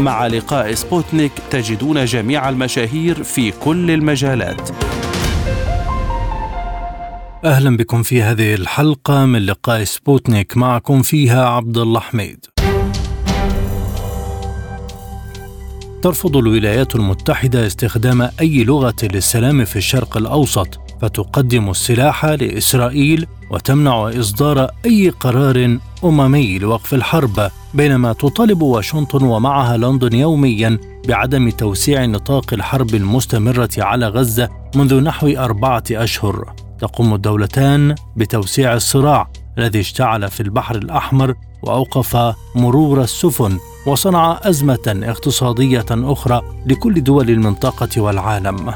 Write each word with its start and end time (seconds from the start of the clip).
مع 0.00 0.26
لقاء 0.26 0.74
سبوتنيك 0.74 1.32
تجدون 1.50 2.04
جميع 2.04 2.48
المشاهير 2.48 3.22
في 3.22 3.50
كل 3.50 3.90
المجالات. 3.90 4.70
أهلا 7.44 7.76
بكم 7.76 8.02
في 8.02 8.22
هذه 8.22 8.54
الحلقة 8.54 9.24
من 9.24 9.46
لقاء 9.46 9.84
سبوتنيك 9.84 10.56
معكم 10.56 11.02
فيها 11.02 11.48
عبد 11.48 11.78
الله 11.78 12.00
حميد. 12.00 12.46
ترفض 16.02 16.36
الولايات 16.36 16.94
المتحدة 16.94 17.66
استخدام 17.66 18.30
أي 18.40 18.64
لغة 18.64 18.94
للسلام 19.02 19.64
في 19.64 19.76
الشرق 19.76 20.16
الأوسط 20.16 20.80
فتقدم 21.02 21.70
السلاح 21.70 22.24
لإسرائيل 22.24 23.26
وتمنع 23.50 24.08
إصدار 24.08 24.70
أي 24.86 25.10
قرار 25.10 25.78
أممي 26.04 26.58
لوقف 26.58 26.94
الحرب 26.94 27.50
بينما 27.74 28.12
تطالب 28.12 28.62
واشنطن 28.62 29.24
ومعها 29.24 29.76
لندن 29.76 30.12
يوميا 30.16 30.78
بعدم 31.08 31.50
توسيع 31.50 32.04
نطاق 32.04 32.54
الحرب 32.54 32.94
المستمرة 32.94 33.70
على 33.78 34.08
غزة 34.08 34.48
منذ 34.74 35.00
نحو 35.00 35.28
أربعة 35.28 35.84
أشهر. 35.90 36.54
تقوم 36.78 37.14
الدولتان 37.14 37.94
بتوسيع 38.16 38.74
الصراع 38.74 39.28
الذي 39.58 39.80
اشتعل 39.80 40.30
في 40.30 40.40
البحر 40.40 40.76
الأحمر 40.76 41.34
وأوقف 41.62 42.34
مرور 42.54 43.02
السفن 43.02 43.58
وصنع 43.86 44.40
أزمة 44.42 45.00
اقتصادية 45.02 45.86
أخرى 45.90 46.42
لكل 46.66 47.02
دول 47.04 47.30
المنطقة 47.30 48.00
والعالم. 48.00 48.74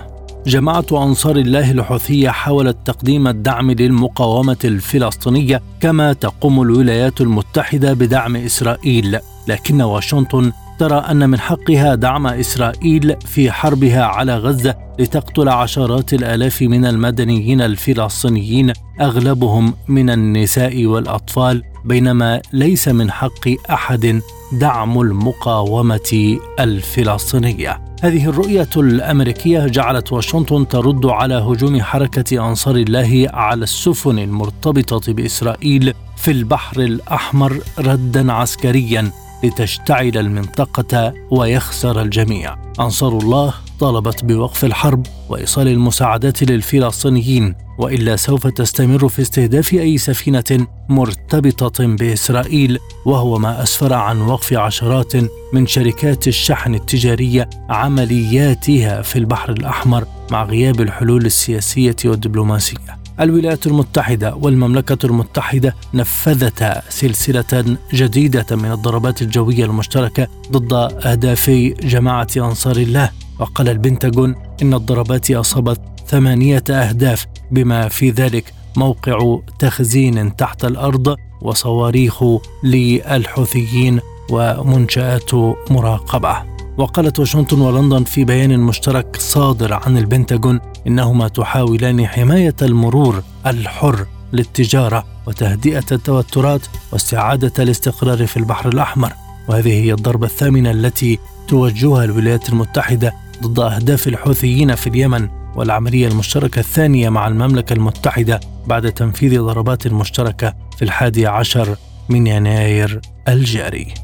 جماعة 0.49 0.87
أنصار 0.93 1.37
الله 1.37 1.71
الحوثية 1.71 2.31
حاولت 2.31 2.77
تقديم 2.85 3.29
الدعم 3.29 3.71
للمقاومة 3.71 4.57
الفلسطينية 4.65 5.63
كما 5.81 6.13
تقوم 6.13 6.63
الولايات 6.63 7.21
المتحدة 7.21 7.93
بدعم 7.93 8.37
إسرائيل، 8.37 9.19
لكن 9.49 9.83
واشنطن 9.83 10.53
ترى 10.79 10.99
أن 11.11 11.31
من 11.31 11.41
حقها 11.41 11.95
دعم 11.95 12.27
إسرائيل 12.27 13.17
في 13.27 13.51
حربها 13.51 14.03
على 14.05 14.39
غزة 14.39 14.75
لتقتل 14.99 15.49
عشرات 15.49 16.15
الآلاف 16.15 16.63
من 16.63 16.85
المدنيين 16.85 17.61
الفلسطينيين 17.61 18.73
أغلبهم 19.01 19.75
من 19.89 20.11
النساء 20.11 20.87
والأطفال 20.87 21.63
بينما 21.85 22.41
ليس 22.53 22.89
من 22.89 23.11
حق 23.11 23.49
أحد 23.71 24.21
دعم 24.53 25.01
المقاومة 25.01 26.39
الفلسطينية. 26.61 27.81
هذه 28.03 28.29
الرؤية 28.29 28.69
الأمريكية 28.77 29.67
جعلت 29.67 30.13
واشنطن 30.13 30.69
ترد 30.69 31.07
على 31.07 31.35
هجوم 31.35 31.83
حركة 31.83 32.49
أنصار 32.49 32.77
الله 32.77 33.27
على 33.33 33.63
السفن 33.63 34.19
المرتبطة 34.19 35.13
بإسرائيل 35.13 35.95
في 36.17 36.31
البحر 36.31 36.81
الأحمر 36.81 37.61
ردا 37.79 38.33
عسكريا 38.33 39.11
لتشتعل 39.45 40.17
المنطقة 40.17 41.15
ويخسر 41.31 42.03
الجميع. 42.03 42.57
أنصار 42.81 43.19
الله 43.19 43.55
طالبت 43.81 44.25
بوقف 44.25 44.65
الحرب 44.65 45.07
وإيصال 45.29 45.69
المساعدات 45.69 46.43
للفلسطينيين 46.43 47.67
وإلا 47.79 48.17
سوف 48.17 48.47
تستمر 48.47 49.09
في 49.09 49.23
استهداف 49.23 49.73
أي 49.73 49.98
سفينة 49.98 50.67
مرتبطة 50.89 51.86
بإسرائيل 51.86 52.79
وهو 53.05 53.39
ما 53.39 53.63
أسفر 53.63 53.92
عن 53.95 54.20
وقف 54.20 54.52
عشرات 54.52 55.13
من 55.52 55.67
شركات 55.67 56.29
الشحن 56.29 56.75
التجاريه 56.75 57.51
عملياتها 57.69 59.02
في 59.02 59.19
البحر 59.19 59.52
الأحمر 59.52 60.07
مع 60.30 60.45
غياب 60.45 60.80
الحلول 60.80 61.27
السياسية 61.27 61.97
والدبلوماسية. 62.05 62.98
الولايات 63.20 63.67
المتحدة 63.67 64.35
والمملكة 64.35 65.07
المتحدة 65.07 65.75
نفذتا 65.95 66.83
سلسلة 66.89 67.77
جديدة 67.92 68.57
من 68.57 68.73
الضربات 68.73 69.23
الجوية 69.23 69.64
المشتركة 69.64 70.27
ضد 70.52 70.73
أهداف 71.07 71.51
جماعة 71.83 72.29
أنصار 72.36 72.77
الله 72.77 73.11
وقال 73.39 73.69
البنتاغون 73.69 74.35
إن 74.63 74.75
الضربات 74.75 75.31
أصابت 75.31 75.81
ثمانية 76.07 76.64
أهداف 76.70 77.27
بما 77.51 77.89
في 77.89 78.11
ذلك 78.11 78.53
موقع 78.77 79.39
تخزين 79.59 80.36
تحت 80.36 80.64
الأرض 80.64 81.17
وصواريخ 81.42 82.25
للحوثيين 82.64 84.01
ومنشآت 84.31 85.35
مراقبة. 85.70 86.37
وقالت 86.79 87.19
واشنطن 87.19 87.61
ولندن 87.61 88.05
في 88.05 88.25
بيان 88.25 88.61
مشترك 88.61 89.17
صادر 89.17 89.73
عن 89.73 89.98
البنتاغون 89.98 90.61
إنهما 90.87 91.29
تحاولان 91.29 92.07
حماية 92.07 92.55
المرور 92.63 93.23
الحر 93.47 94.07
للتجارة 94.33 95.05
وتهدئة 95.27 95.85
التوترات 95.92 96.61
واستعادة 96.92 97.53
الاستقرار 97.63 98.27
في 98.27 98.37
البحر 98.37 98.69
الأحمر. 98.69 99.13
وهذه 99.48 99.73
هي 99.85 99.92
الضربة 99.92 100.27
الثامنة 100.27 100.70
التي 100.70 101.19
توجهها 101.48 102.05
الولايات 102.05 102.48
المتحدة 102.48 103.14
ضد 103.42 103.61
أهداف 103.61 104.08
الحوثيين 104.08 104.75
في 104.75 104.87
اليمن. 104.87 105.29
والعملية 105.57 106.09
المشتركة 106.09 106.59
الثانية 106.59 107.09
مع 107.09 107.29
المملكة 107.29 107.73
المتحدة 107.73 108.41
بعد 108.67 108.92
تنفيذ 108.92 109.41
ضربات 109.41 109.86
مشتركة 109.86 110.55
في 110.77 110.85
الحادي 110.85 111.27
عشر 111.27 111.77
من 112.09 112.27
يناير 112.27 113.01
الجاري. 113.29 113.95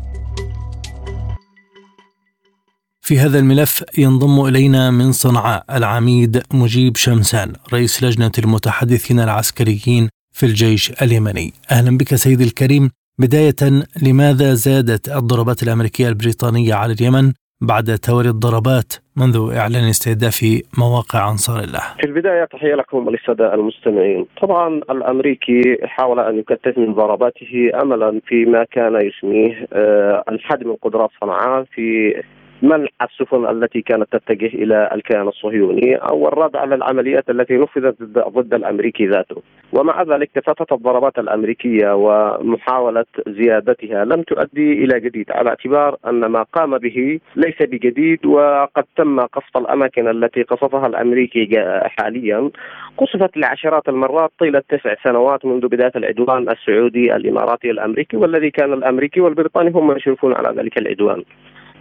في 3.00 3.18
هذا 3.18 3.38
الملف 3.38 3.84
ينضم 3.98 4.46
إلينا 4.46 4.90
من 4.90 5.12
صنعاء 5.12 5.64
العميد 5.70 6.42
مجيب 6.52 6.96
شمسان 6.96 7.52
رئيس 7.72 8.02
لجنة 8.02 8.32
المتحدثين 8.38 9.20
العسكريين 9.20 10.08
في 10.32 10.46
الجيش 10.46 10.92
اليمني. 11.02 11.52
أهلا 11.70 11.98
بك 11.98 12.14
سيدي 12.14 12.44
الكريم. 12.44 12.90
بداية 13.18 13.86
لماذا 14.02 14.54
زادت 14.54 15.08
الضربات 15.08 15.62
الأمريكية 15.62 16.08
البريطانية 16.08 16.74
على 16.74 16.92
اليمن 16.92 17.32
بعد 17.66 17.98
توالي 17.98 18.28
الضربات 18.28 18.92
منذ 19.16 19.36
إعلان 19.56 19.84
استهداف 19.84 20.62
مواقع 20.78 21.30
أنصار 21.30 21.58
الله. 21.64 21.84
في 21.98 22.06
البداية 22.06 22.44
تحية 22.44 22.74
لكم 22.74 23.06
وللسادة 23.06 23.54
المستمعين. 23.54 24.26
طبعا 24.42 24.68
الأمريكي 24.90 25.62
حاول 25.84 26.20
أن 26.20 26.38
يكثف 26.38 26.78
من 26.78 26.94
ضرباته 26.94 27.70
أملا 27.82 28.20
فيما 28.26 28.64
كان 28.64 28.94
يسميه 29.06 29.66
آه، 29.72 30.24
الحد 30.28 30.66
من 30.66 30.74
قدرات 30.82 31.10
صنعاء 31.20 31.64
في 31.64 32.14
منع 32.62 32.86
السفن 33.02 33.46
التي 33.50 33.80
كانت 33.80 34.06
تتجه 34.12 34.46
إلى 34.46 34.90
الكيان 34.94 35.28
الصهيوني 35.28 35.96
أو 35.96 36.28
الرد 36.28 36.56
على 36.56 36.74
العمليات 36.74 37.30
التي 37.30 37.54
نفذت 37.54 38.02
ضد 38.36 38.54
الأمريكي 38.54 39.06
ذاته. 39.06 39.42
ومع 39.78 40.02
ذلك 40.02 40.30
كثافة 40.34 40.66
الضربات 40.72 41.18
الأمريكية 41.18 41.94
ومحاولة 41.94 43.04
زيادتها 43.28 44.04
لم 44.04 44.22
تؤدي 44.22 44.72
إلى 44.84 45.00
جديد 45.00 45.30
على 45.30 45.48
اعتبار 45.48 45.96
أن 46.06 46.26
ما 46.26 46.42
قام 46.42 46.78
به 46.78 47.20
ليس 47.36 47.62
بجديد 47.62 48.26
وقد 48.26 48.84
تم 48.96 49.20
قصف 49.20 49.56
الأماكن 49.56 50.08
التي 50.08 50.42
قصفها 50.42 50.86
الأمريكي 50.86 51.48
حاليا. 51.84 52.50
قصفت 52.98 53.36
لعشرات 53.36 53.88
المرات 53.88 54.30
طيلة 54.38 54.62
تسع 54.68 54.94
سنوات 55.04 55.44
منذ 55.46 55.68
بداية 55.68 55.92
العدوان 55.96 56.48
السعودي 56.50 57.16
الإماراتي 57.16 57.70
الأمريكي 57.70 58.16
والذي 58.16 58.50
كان 58.50 58.72
الأمريكي 58.72 59.20
والبريطاني 59.20 59.70
هم 59.70 59.96
يشرفون 59.96 60.34
على 60.34 60.54
ذلك 60.56 60.78
العدوان. 60.78 61.24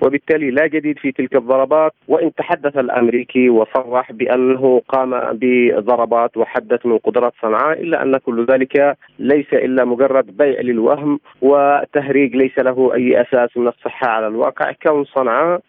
وبالتالي 0.01 0.51
لا 0.51 0.67
جديد 0.67 0.99
في 0.99 1.11
تلك 1.11 1.35
الضربات 1.35 1.93
وإن 2.07 2.33
تحدث 2.35 2.77
الأمريكي 2.77 3.49
وصرح 3.49 4.11
بأنه 4.11 4.81
قام 4.87 5.11
بضربات 5.33 6.37
وحدث 6.37 6.85
من 6.85 6.97
قدرات 6.97 7.33
صنعاء 7.41 7.81
إلا 7.81 8.03
أن 8.03 8.17
كل 8.17 8.45
ذلك 8.45 8.97
ليس 9.19 9.53
إلا 9.53 9.85
مجرد 9.85 10.37
بيع 10.37 10.61
للوهم 10.61 11.19
وتهريج 11.41 12.35
ليس 12.35 12.59
له 12.59 12.93
أي 12.93 13.21
أساس 13.21 13.57
من 13.57 13.67
الصحة 13.67 14.07
على 14.07 14.27
الواقع. 14.27 14.71
كون 14.71 15.03
صنعاء 15.03 15.61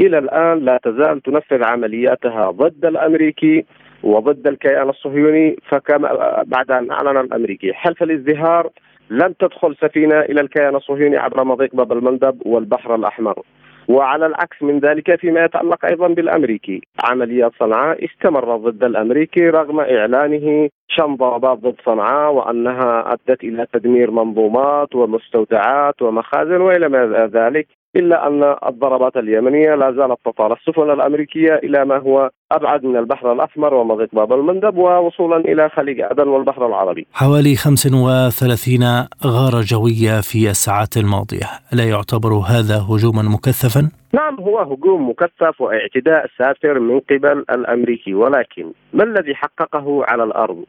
إلى 0.00 0.18
الآن 0.18 0.58
لا 0.58 0.80
تزال 0.82 1.22
تنفذ 1.22 1.64
عملياتها 1.64 2.50
ضد 2.50 2.84
الأمريكي 2.84 3.64
وضد 4.02 4.46
الكيان 4.46 4.88
الصهيوني 4.88 5.56
فكما 5.68 6.42
بعد 6.46 6.70
أن 6.70 6.90
أعلن 6.90 7.16
الأمريكي. 7.20 7.72
حلف 7.72 8.02
الازدهار 8.02 8.70
لن 9.10 9.36
تدخل 9.36 9.76
سفينة 9.76 10.20
إلى 10.20 10.40
الكيان 10.40 10.76
الصهيوني 10.76 11.16
عبر 11.16 11.44
مضيق 11.44 11.76
باب 11.76 11.92
المندب 11.92 12.46
والبحر 12.46 12.94
الأحمر. 12.94 13.42
وعلى 13.90 14.26
العكس 14.26 14.62
من 14.62 14.78
ذلك 14.78 15.20
فيما 15.20 15.44
يتعلق 15.44 15.84
أيضا 15.84 16.08
بالأمريكي. 16.08 16.80
عمليات 17.04 17.52
صنعاء 17.58 18.04
استمرت 18.04 18.60
ضد 18.60 18.84
الأمريكي 18.84 19.50
رغم 19.50 19.80
إعلانه 19.80 20.68
شن 20.88 21.16
ضربات 21.16 21.58
ضد 21.58 21.76
صنعاء 21.84 22.32
وأنها 22.32 23.12
أدت 23.12 23.44
إلى 23.44 23.66
تدمير 23.72 24.10
منظومات 24.10 24.94
ومستودعات 24.94 26.02
ومخازن 26.02 26.60
وإلى 26.60 26.88
ما 26.88 27.30
ذلك. 27.32 27.66
إلا 27.96 28.26
أن 28.26 28.56
الضربات 28.66 29.16
اليمنية 29.16 29.74
لا 29.74 29.92
زالت 29.92 30.18
تطال 30.24 30.52
السفن 30.52 30.90
الأمريكية 30.90 31.54
إلى 31.54 31.84
ما 31.84 31.98
هو 31.98 32.30
أبعد 32.52 32.84
من 32.84 32.96
البحر 32.96 33.32
الأحمر 33.32 33.74
ومضيق 33.74 34.08
باب 34.12 34.32
المندب 34.32 34.76
ووصولا 34.76 35.36
إلى 35.36 35.68
خليج 35.68 36.00
عدن 36.00 36.28
والبحر 36.28 36.66
العربي 36.66 37.06
حوالي 37.12 37.56
35 37.56 38.80
غارة 39.26 39.60
جوية 39.60 40.20
في 40.20 40.50
الساعات 40.50 40.96
الماضية 40.96 41.46
ألا 41.72 41.84
يعتبر 41.84 42.32
هذا 42.32 42.86
هجوما 42.90 43.22
مكثفا؟ 43.22 43.90
نعم 44.12 44.40
هو 44.40 44.58
هجوم 44.58 45.10
مكثف 45.10 45.60
واعتداء 45.60 46.26
سافر 46.38 46.78
من 46.78 47.00
قبل 47.00 47.44
الأمريكي 47.50 48.14
ولكن 48.14 48.72
ما 48.92 49.04
الذي 49.04 49.34
حققه 49.34 50.04
على 50.04 50.24
الأرض؟ 50.24 50.64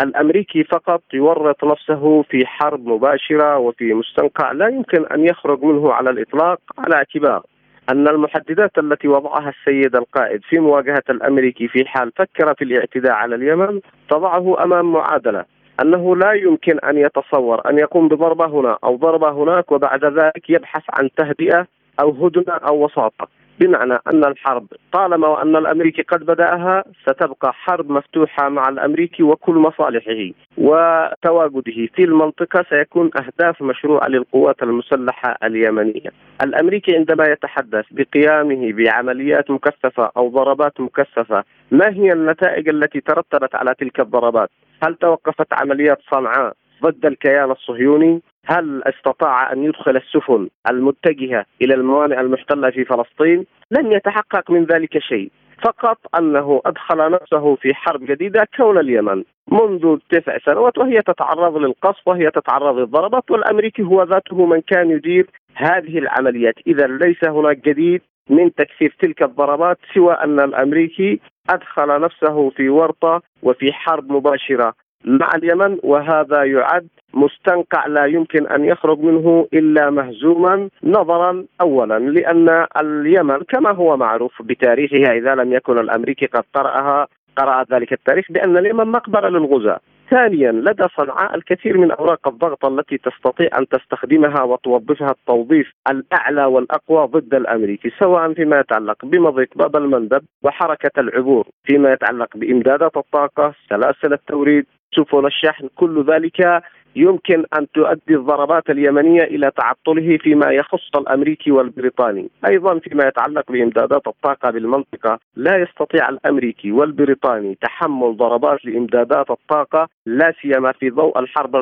الأمريكي 0.00 0.64
فقط 0.64 1.02
يورط 1.14 1.64
نفسه 1.64 2.22
في 2.22 2.46
حرب 2.46 2.86
مباشرة 2.86 3.58
وفي 3.58 3.94
مستنقع 3.94 4.52
لا 4.52 4.68
يمكن 4.68 5.06
أن 5.06 5.26
يخرج 5.26 5.62
منه 5.64 5.92
على 5.92 6.10
الإطلاق 6.10 6.60
على 6.78 6.94
اعتبار 6.94 7.42
أن 7.90 8.08
المحددات 8.08 8.78
التي 8.78 9.08
وضعها 9.08 9.48
السيد 9.48 9.96
القائد 9.96 10.40
في 10.48 10.58
مواجهة 10.58 11.02
الأمريكي 11.10 11.68
في 11.68 11.84
حال 11.86 12.12
فكر 12.16 12.54
في 12.54 12.64
الاعتداء 12.64 13.12
على 13.12 13.34
اليمن 13.34 13.80
تضعه 14.10 14.64
أمام 14.64 14.92
معادلة 14.92 15.44
أنه 15.82 16.16
لا 16.16 16.32
يمكن 16.32 16.78
أن 16.78 16.98
يتصور 16.98 17.70
أن 17.70 17.78
يقوم 17.78 18.08
بضربة 18.08 18.46
هنا 18.46 18.78
أو 18.84 18.96
ضربة 18.96 19.30
هناك 19.30 19.72
وبعد 19.72 20.04
ذلك 20.04 20.50
يبحث 20.50 20.82
عن 20.98 21.10
تهدئة 21.16 21.66
أو 22.00 22.26
هدنة 22.26 22.54
أو 22.54 22.84
وساطة 22.84 23.28
بمعنى 23.60 23.98
أن 24.12 24.24
الحرب 24.24 24.66
طالما 24.92 25.28
وأن 25.28 25.56
الأمريكي 25.56 26.02
قد 26.02 26.26
بدأها 26.26 26.84
ستبقى 27.02 27.52
حرب 27.52 27.90
مفتوحة 27.90 28.48
مع 28.48 28.68
الأمريكي 28.68 29.22
وكل 29.22 29.54
مصالحه 29.54 30.34
وتواجده 30.58 31.86
في 31.94 32.04
المنطقة 32.04 32.64
سيكون 32.70 33.10
أهداف 33.16 33.62
مشروعه 33.62 34.08
للقوات 34.08 34.62
المسلحة 34.62 35.38
اليمنية. 35.44 36.12
الأمريكي 36.42 36.96
عندما 36.96 37.24
يتحدث 37.24 37.84
بقيامه 37.90 38.72
بعمليات 38.72 39.50
مكثفة 39.50 40.10
أو 40.16 40.28
ضربات 40.28 40.80
مكثفة، 40.80 41.44
ما 41.70 41.88
هي 41.88 42.12
النتائج 42.12 42.68
التي 42.68 43.00
ترتبت 43.00 43.54
على 43.54 43.74
تلك 43.78 44.00
الضربات؟ 44.00 44.50
هل 44.84 44.94
توقفت 44.94 45.52
عمليات 45.52 45.98
صنعاء 46.10 46.52
ضد 46.82 47.06
الكيان 47.06 47.50
الصهيوني 47.50 48.22
هل 48.46 48.82
استطاع 48.84 49.52
أن 49.52 49.64
يدخل 49.64 49.96
السفن 49.96 50.48
المتجهة 50.70 51.44
إلى 51.62 51.74
الموانئ 51.74 52.20
المحتلة 52.20 52.70
في 52.70 52.84
فلسطين؟ 52.84 53.46
لم 53.70 53.92
يتحقق 53.92 54.50
من 54.50 54.64
ذلك 54.64 54.98
شيء، 54.98 55.30
فقط 55.64 55.98
أنه 56.18 56.62
أدخل 56.66 57.10
نفسه 57.10 57.54
في 57.54 57.74
حرب 57.74 58.04
جديدة 58.04 58.48
كون 58.56 58.78
اليمن. 58.78 59.24
منذ 59.48 59.98
تسع 60.10 60.38
سنوات 60.38 60.78
وهي 60.78 61.00
تتعرض 61.00 61.56
للقصف 61.56 62.08
وهي 62.08 62.30
تتعرض 62.30 62.78
للضربات 62.78 63.30
والأمريكي 63.30 63.82
هو 63.82 64.02
ذاته 64.02 64.46
من 64.46 64.60
كان 64.60 64.90
يدير 64.90 65.26
هذه 65.54 65.98
العمليات، 65.98 66.54
إذا 66.66 66.86
ليس 66.86 67.24
هناك 67.24 67.68
جديد 67.68 68.02
من 68.30 68.54
تكثيف 68.54 68.94
تلك 69.00 69.22
الضربات 69.22 69.78
سوى 69.94 70.12
أن 70.12 70.40
الأمريكي 70.40 71.20
أدخل 71.50 72.00
نفسه 72.00 72.50
في 72.50 72.68
ورطة 72.68 73.22
وفي 73.42 73.72
حرب 73.72 74.12
مباشرة. 74.12 74.74
مع 75.04 75.30
اليمن 75.34 75.78
وهذا 75.82 76.44
يعد 76.44 76.88
مستنقع 77.14 77.86
لا 77.86 78.06
يمكن 78.06 78.46
أن 78.46 78.64
يخرج 78.64 79.00
منه 79.00 79.48
إلا 79.52 79.90
مهزوما 79.90 80.68
نظرا 80.84 81.44
اولا 81.60 81.98
لأن 81.98 82.66
اليمن 82.80 83.38
كما 83.38 83.70
هو 83.70 83.96
معروف 83.96 84.42
بتاريخها 84.42 85.12
إذا 85.12 85.34
لم 85.34 85.52
يكن 85.52 85.78
الأمريكي 85.78 86.26
قد 86.26 86.44
قرأها 86.54 87.06
قرأ 87.36 87.64
ذلك 87.72 87.92
التاريخ 87.92 88.32
بأن 88.32 88.56
اليمن 88.56 88.86
مقبرة 88.86 89.28
للغزاة. 89.28 89.80
ثانيا 90.10 90.52
لدى 90.52 90.84
صنعاء 90.96 91.34
الكثير 91.34 91.78
من 91.78 91.90
أوراق 91.90 92.28
الضغط 92.28 92.64
التي 92.64 92.98
تستطيع 92.98 93.48
أن 93.58 93.68
تستخدمها 93.68 94.42
وتوظفها 94.42 95.10
التوظيف 95.10 95.72
الأعلى 95.90 96.44
والأقوى 96.44 97.06
ضد 97.06 97.34
الأمريكي 97.34 97.90
سواء 97.98 98.32
فيما 98.34 98.60
يتعلق 98.60 99.04
بمضيق 99.04 99.48
باب 99.56 99.76
المندب 99.76 100.22
وحركة 100.42 101.00
العبور 101.00 101.46
فيما 101.64 101.92
يتعلق 101.92 102.36
بإمدادات 102.36 102.96
الطاقة 102.96 103.54
سلاسل 103.68 104.12
التوريد 104.12 104.66
سفن 104.96 105.26
الشحن 105.26 105.68
كل 105.76 106.04
ذلك 106.10 106.62
يمكن 106.96 107.44
أن 107.58 107.66
تؤدي 107.74 108.14
الضربات 108.14 108.70
اليمنية 108.70 109.22
إلى 109.22 109.50
تعطله 109.56 110.16
فيما 110.16 110.50
يخص 110.50 110.96
الأمريكي 110.96 111.50
والبريطاني، 111.50 112.28
أيضا 112.50 112.78
فيما 112.78 113.04
يتعلق 113.04 113.52
بإمدادات 113.52 114.06
الطاقة 114.06 114.50
بالمنطقة 114.50 115.18
لا 115.36 115.56
يستطيع 115.56 116.08
الأمريكي 116.08 116.72
والبريطاني 116.72 117.58
تحمل 117.62 118.16
ضربات 118.16 118.64
لإمدادات 118.64 119.30
الطاقة 119.30 119.88
لا 120.06 120.32
سيما 120.42 120.72
في 120.72 120.90
ضوء 120.90 121.18
الحرب 121.18 121.56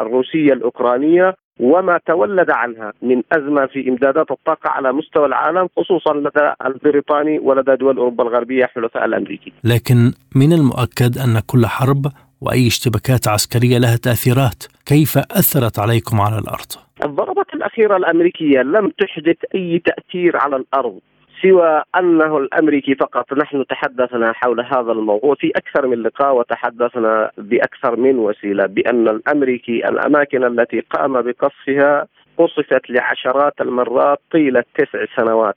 الروسية 0.00 0.52
الأوكرانية 0.52 1.34
وما 1.60 2.00
تولد 2.06 2.50
عنها 2.50 2.92
من 3.02 3.22
أزمة 3.32 3.66
في 3.66 3.88
إمدادات 3.88 4.30
الطاقة 4.30 4.70
على 4.70 4.92
مستوى 4.92 5.26
العالم 5.26 5.68
خصوصا 5.76 6.14
لدى 6.14 6.52
البريطاني 6.66 7.38
ولدى 7.38 7.76
دول 7.76 7.96
أوروبا 7.96 8.24
الغربية 8.24 8.64
حلفاء 8.66 9.04
الأمريكي. 9.04 9.52
لكن 9.64 9.96
من 10.36 10.52
المؤكد 10.52 11.18
أن 11.18 11.40
كل 11.46 11.66
حرب 11.66 12.02
وأي 12.40 12.66
اشتباكات 12.66 13.28
عسكرية 13.28 13.78
لها 13.78 13.96
تأثيرات، 13.96 14.64
كيف 14.86 15.18
أثرت 15.18 15.78
عليكم 15.78 16.20
على 16.20 16.38
الأرض؟ 16.38 16.70
الضربات 17.04 17.54
الأخيرة 17.54 17.96
الأمريكية 17.96 18.60
لم 18.60 18.90
تحدث 18.98 19.36
أي 19.54 19.82
تأثير 19.84 20.36
على 20.36 20.56
الأرض 20.56 21.00
سوى 21.42 21.82
أنه 21.98 22.38
الأمريكي 22.38 22.94
فقط. 22.94 23.32
نحن 23.32 23.66
تحدثنا 23.66 24.32
حول 24.32 24.60
هذا 24.60 24.92
الموضوع 24.92 25.34
في 25.34 25.52
أكثر 25.56 25.86
من 25.86 26.02
لقاء 26.02 26.36
وتحدثنا 26.36 27.30
بأكثر 27.38 27.96
من 27.96 28.18
وسيلة 28.18 28.66
بأن 28.66 29.08
الأمريكي 29.08 29.88
الأماكن 29.88 30.44
التي 30.44 30.80
قام 30.80 31.22
بقصفها 31.22 32.06
قصفت 32.38 32.90
لعشرات 32.90 33.60
المرات 33.60 34.18
طيلة 34.32 34.64
تسع 34.78 35.04
سنوات. 35.16 35.56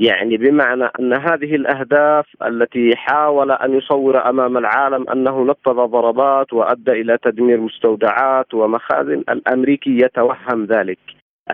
يعني 0.00 0.36
بمعنى 0.36 0.84
أن 1.00 1.12
هذه 1.12 1.54
الأهداف 1.54 2.26
التي 2.46 2.96
حاول 2.96 3.50
أن 3.52 3.74
يصور 3.74 4.28
أمام 4.28 4.56
العالم 4.56 5.10
أنه 5.10 5.44
نفذ 5.44 5.74
ضربات 5.74 6.52
وأدى 6.52 6.92
إلى 6.92 7.18
تدمير 7.22 7.60
مستودعات 7.60 8.54
ومخازن 8.54 9.24
الأمريكي 9.28 9.90
يتوهم 9.90 10.64
ذلك. 10.64 10.98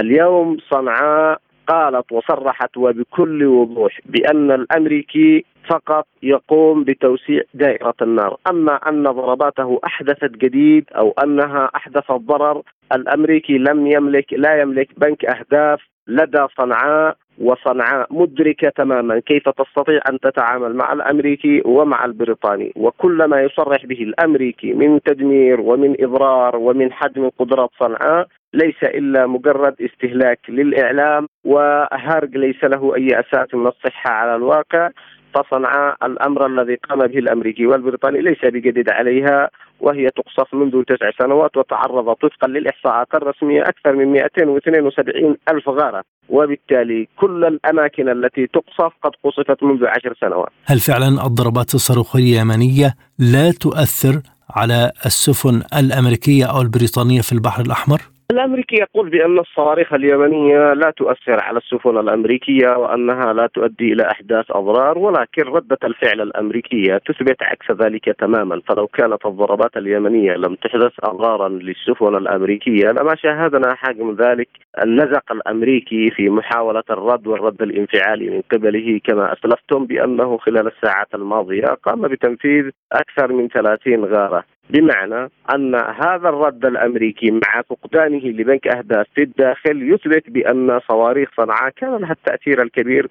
اليوم 0.00 0.56
صنعاء 0.70 1.40
قالت 1.66 2.12
وصرحت 2.12 2.76
وبكل 2.76 3.46
وضوح 3.46 4.00
بأن 4.06 4.50
الأمريكي 4.50 5.44
فقط 5.70 6.06
يقوم 6.22 6.84
بتوسيع 6.84 7.42
دائرة 7.54 7.94
النار، 8.02 8.36
أما 8.50 8.74
أن 8.88 9.02
ضرباته 9.02 9.80
أحدثت 9.86 10.30
جديد 10.30 10.84
أو 10.96 11.14
أنها 11.24 11.70
احدثت 11.76 12.12
ضرر 12.12 12.62
الأمريكي 12.92 13.58
لم 13.58 13.86
يملك 13.86 14.32
لا 14.32 14.60
يملك 14.60 14.88
بنك 14.96 15.24
أهداف 15.24 15.93
لدى 16.08 16.46
صنعاء 16.58 17.16
وصنعاء 17.38 18.06
مدركة 18.10 18.68
تماما 18.68 19.18
كيف 19.18 19.48
تستطيع 19.48 20.00
أن 20.10 20.20
تتعامل 20.20 20.76
مع 20.76 20.92
الأمريكي 20.92 21.62
ومع 21.64 22.04
البريطاني. 22.04 22.72
وكل 22.76 23.24
ما 23.24 23.42
يصرح 23.42 23.86
به 23.86 24.02
الأمريكي 24.02 24.72
من 24.72 25.00
تدمير 25.02 25.60
ومن 25.60 25.96
إضرار 26.00 26.56
ومن 26.56 26.92
حجم 26.92 27.28
قدرات 27.38 27.70
صنعاء 27.80 28.26
ليس 28.54 28.82
إلا 28.84 29.26
مجرد 29.26 29.74
استهلاك 29.80 30.38
للإعلام 30.48 31.28
وهرج 31.44 32.36
ليس 32.36 32.64
له 32.64 32.96
أي 32.96 33.08
أساس 33.20 33.54
من 33.54 33.66
الصحة 33.66 34.10
على 34.10 34.36
الواقع. 34.36 34.90
فصنعاء 35.34 35.96
الأمر 36.02 36.46
الذي 36.46 36.74
قام 36.74 36.98
به 36.98 37.18
الأمريكي 37.18 37.66
والبريطاني 37.66 38.20
ليس 38.20 38.44
بجديد 38.44 38.90
عليها 38.90 39.50
وهي 39.80 40.10
تقصف 40.10 40.54
منذ 40.54 40.82
تسع 40.82 41.10
سنوات 41.18 41.56
وتعرضت 41.56 42.24
وفقا 42.24 42.48
للإحصاءات 42.48 43.08
الرسمية 43.14 43.62
أكثر 43.62 43.92
من 43.92 44.06
272 44.06 45.36
ألف 45.52 45.68
غارة 45.68 46.02
وبالتالي 46.28 47.08
كل 47.16 47.44
الأماكن 47.44 48.08
التي 48.08 48.46
تقصف 48.46 48.92
قد 49.02 49.10
قصفت 49.24 49.62
منذ 49.62 49.86
عشر 49.86 50.14
سنوات. 50.20 50.48
هل 50.64 50.78
فعلا 50.78 51.26
الضربات 51.26 51.74
الصاروخية 51.74 52.34
اليمنية 52.34 52.94
لا 53.18 53.50
تؤثر 53.50 54.20
على 54.50 54.92
السفن 55.06 55.62
الأمريكية 55.78 56.44
أو 56.44 56.60
البريطانية 56.60 57.20
في 57.20 57.32
البحر 57.32 57.62
الأحمر؟ 57.62 58.13
الامريكي 58.30 58.76
يقول 58.76 59.10
بأن 59.10 59.38
الصواريخ 59.38 59.92
اليمنية 59.92 60.72
لا 60.72 60.90
تؤثر 60.90 61.42
على 61.42 61.58
السفن 61.58 61.98
الأمريكية 61.98 62.68
وأنها 62.68 63.32
لا 63.32 63.46
تؤدي 63.46 63.92
إلى 63.92 64.02
أحداث 64.10 64.50
أضرار 64.50 64.98
ولكن 64.98 65.42
ردة 65.42 65.78
الفعل 65.84 66.20
الأمريكية 66.20 66.98
تثبت 66.98 67.42
عكس 67.42 67.70
ذلك 67.70 68.04
تماما. 68.04 68.60
فلو 68.68 68.86
كانت 68.86 69.26
الضربات 69.26 69.76
اليمنية 69.76 70.32
لم 70.32 70.54
تحدث 70.54 70.92
اضرارا 71.02 71.48
للسفن 71.48 72.16
الأمريكية 72.16 72.88
لما 72.88 73.14
شاهدنا 73.16 73.74
حجم 73.74 74.16
ذلك 74.20 74.48
النزق 74.84 75.32
الأمريكي 75.32 76.10
في 76.10 76.30
محاولة 76.30 76.84
الرد 76.90 77.26
والرد 77.26 77.62
الانفعالي 77.62 78.30
من 78.30 78.42
قبله 78.52 79.00
كما 79.04 79.32
أسلفتم 79.32 79.86
بأنه 79.86 80.38
خلال 80.38 80.66
الساعات 80.66 81.14
الماضية 81.14 81.66
قام 81.66 82.02
بتنفيذ 82.08 82.70
أكثر 82.92 83.32
من 83.32 83.48
30 83.48 84.04
غارة. 84.04 84.53
بمعنى 84.70 85.30
أن 85.54 85.74
هذا 85.74 86.28
الرد 86.28 86.66
الأمريكي 86.66 87.30
مع 87.30 87.62
فقدانه 87.70 88.26
لبنك 88.26 88.66
أهداف 88.76 89.06
في 89.14 89.22
الداخل 89.22 89.92
يثبت 89.92 90.30
بأن 90.30 90.80
صواريخ 90.88 91.28
صنعاء 91.36 91.70
كان 91.76 91.96
لها 91.96 92.12
التأثير 92.12 92.62
الكبير 92.62 93.08